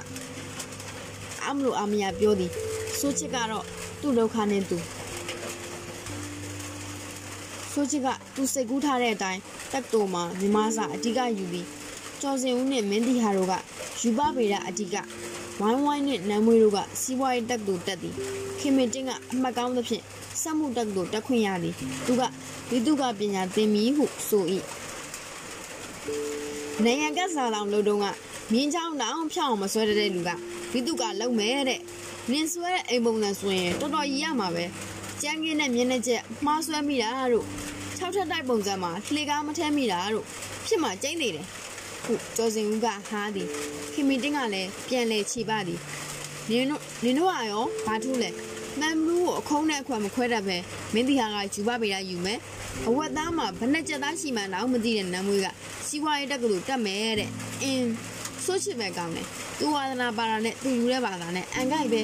[1.46, 2.52] အမလို့အမရပြောသည်
[3.00, 3.66] ဆိုချစ်ကတော့
[4.02, 4.78] သူ့ဒုက္ခနဲ့သူ
[7.74, 11.68] ဆိုချစ်ကသူစိတ်ကူးထားတဲ့အတိုင်းတက်တိုမှာမြန်မာစာအဓိကယူပြီး
[12.22, 13.54] ကျော်စင်ဦးနဲ့မင်းတီဟာတို့က
[14.02, 14.96] ယူပပေတာအဓိက
[15.60, 18.16] ဝိုင်းဝိုင်းနဲ့နမ်းမွေးတို့ကစီးပွားရေးတက်တိုတက်သည်
[18.60, 20.04] ခင်မင်တင်းကအမှတ်ကောင်းသဖြင့်
[20.42, 22.22] စက်မှုတက်တိုတက်ခွင့်ရသည်သူက
[22.70, 24.44] ဝိတုကပညာသင်မည်ဟုဆို၏
[26.86, 28.06] နေရန်ကစားလောင်လို့တော့က
[28.52, 30.30] မြင်းချောင်းတောင်ဖြောင်းအောင်မဆွဲတဲ့လူက
[30.72, 31.80] ဝိတုကလုံမဲတဲ့
[32.32, 34.66] နင်းဆွဲတဲ့အိမ်ပုံစံဆိုရင်တော်တော်ကြီးရမှာပဲ
[35.22, 37.46] ကြမ်းကင်းတဲ့မျက်နှာချက်မှားဆွဲမိတာတို့
[37.98, 40.26] ၆ထပ်တိုက်ပုံစံမှာလှေကားမထဲမိတာတို့
[40.68, 41.46] ဖြစ်မှကျိန်းနေတယ်
[42.06, 43.48] ခုကျော်စင်ဦးကဟားသည်
[43.94, 45.80] ခင်မီတင်းကလည်းပြန်လဲခြေပါသည်
[46.50, 48.30] နင်တို့နင်တို့ကရောဘာထူးလဲ
[48.80, 50.58] မမ်ဘူးကိုအခုံးနဲ့အခွက်မခွဲတတ်ပဲ
[50.94, 52.40] မင်းတီဟာကယူပပေတာယူမယ်
[52.88, 55.48] အဝက်သားမှာဘနဲ့ကြက်သားရှိမှတော့မသိတဲ့နမ်းမွေးက
[55.88, 57.30] စီးပွားရေးတက်ကလေးတက်မယ်တဲ့
[57.62, 57.92] အင်း
[58.46, 59.28] ဆိုချစ်ပဲကောင်းတယ်
[59.60, 62.02] သူဝါသနာပါတာနဲ့သူယူတဲ့ဘာသာနဲ့အန်ကိုက်ပဲ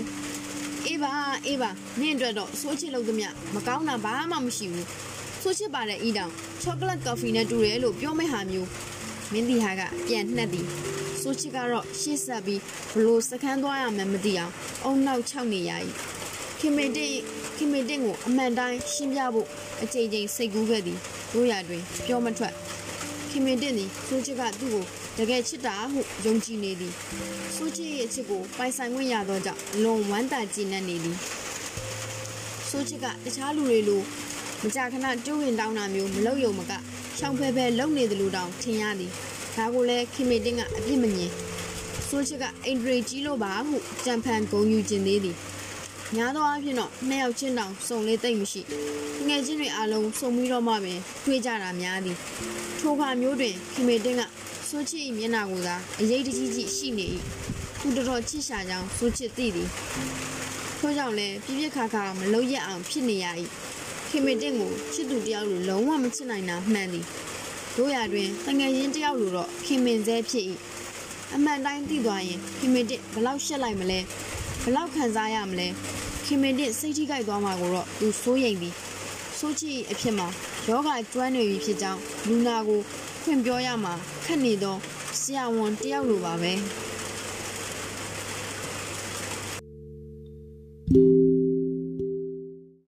[0.88, 1.12] အေးပါ
[1.48, 1.70] အေးပါ
[2.00, 4.88] နင့်အတွက်တော့ဆိုချစ်လို့သမျှမကောင်းတာဘာမှမရှိဘူး
[5.44, 6.32] ဆိုချစ်ပါတဲ့အီတောင်
[6.62, 8.68] ချောကလက်ကော်ဖီနဲ့တူတယ်လို့ပြောမဲ့ဟာမျိုး
[9.32, 10.68] မင်းတီဟာကပြန်နှက်သည်
[11.22, 12.62] ဆိုချစ်ကတော့ရှေ့ဆက်ပြီး
[12.94, 14.54] ဘလို့စကန်းသွားရမှန်းမသိအောင်
[14.84, 15.72] အုံနောက်၆နေရ၏
[16.60, 17.12] ခင်မေတင်
[17.58, 19.48] ခင်မေတင်ကိုအမှန်တိုင်းရှင်းပြဖို့
[19.84, 21.00] အကြိမ်ကြိမ်စိတ်ကူးခဲ့သည်
[21.34, 22.54] တို့ရတွင်ပြောမထွက်
[23.30, 24.84] ခင်မေတင်သည်ဆိုချစ်ကသူ့ကို
[25.18, 26.94] တကယ်ချစ်တာဟုယုံကြည်နေသည်
[27.56, 31.18] ဆိုချစ်ရဲ့အချစ်ကိုပိုင်ဆိုင်ခွင့်ရသောကြောင့်အလွန်ဝမ်းသာကြည်နပ်နေသည်
[32.70, 34.02] ဆိုချစ်ကတခြားလူတွေလို
[34.64, 36.74] မကြာခဏတိုးဝင်တောင်းတာမျိုးမလုပ်ယုံမက
[37.20, 39.12] ရှောင်ဖဲဖဲလုံနေသလိုတောင်ထင်ရသည်
[39.56, 41.32] ဒါကိုလည်းခင်မေတင်ကအပြစ်မမြင်
[42.08, 45.36] ဆိုချစ်ကအင်ဒရီကြီးလို့ပါဟုကြံဖန်ဂုံယူခြင်းသေးသည်
[46.16, 48.62] များသောအားဖြင့်တော့နှစ်ယောက်ချင်းတောင်စုံလေးသိမ့်မရှိ
[49.28, 52.18] ငယ်ချင်းတွေအားလုံးစုံပြီးတော့မှပင်တွေ့ကြတာများသည်
[52.80, 54.22] ထိုခါမျိုးတွင်ခင်မေတင်က
[54.70, 57.06] ဆိုချစ်၏မျက်နှာကိုသာအရေးတကြီးကြီးရှိနေ၏
[57.80, 59.70] သူတော်တော်ချစ်ရှာကြောင်းဆိုချစ်သိသည်
[60.80, 63.26] ထို့ကြောင့်လည်းပြပြခါခါမလုံးရအောင်ဖြစ်နေရ၏
[64.10, 67.06] ခင်မေတင်ကိုချစ်သူတယောက်လိုလုံးဝမချစ်နိုင်တာမှန်သည်
[67.78, 70.46] တို့ရတွင်တငယ်ချင်းတယောက်လိုတော့ခင်မင်စဲဖြစ်၏
[71.36, 74.00] အမှန်တိုင်းသိသွားရင်ခင်မင်တင်ဘလောက်ရှက်လိုက်မလဲ
[74.64, 75.68] ဘလောက်ခံစားရမလဲ
[76.26, 78.74] ခင်မင်တင်စိတ်ထိခိုက်သွားမှာကိုတော့သူစိုးရိမ်သည်
[79.40, 80.28] စိုးချစ်အဖြစ်မှာ
[80.70, 82.80] ယောဂကျွမ်းနေပြီဖြစ်ကြောင်းလူနာကို
[83.24, 83.94] ခွင့်ပြောရမှာ
[84.26, 84.76] ခက်နေသော
[85.20, 86.54] ဆရာဝန်တယောက်လိုပါပဲ
[90.88, 91.25] thank you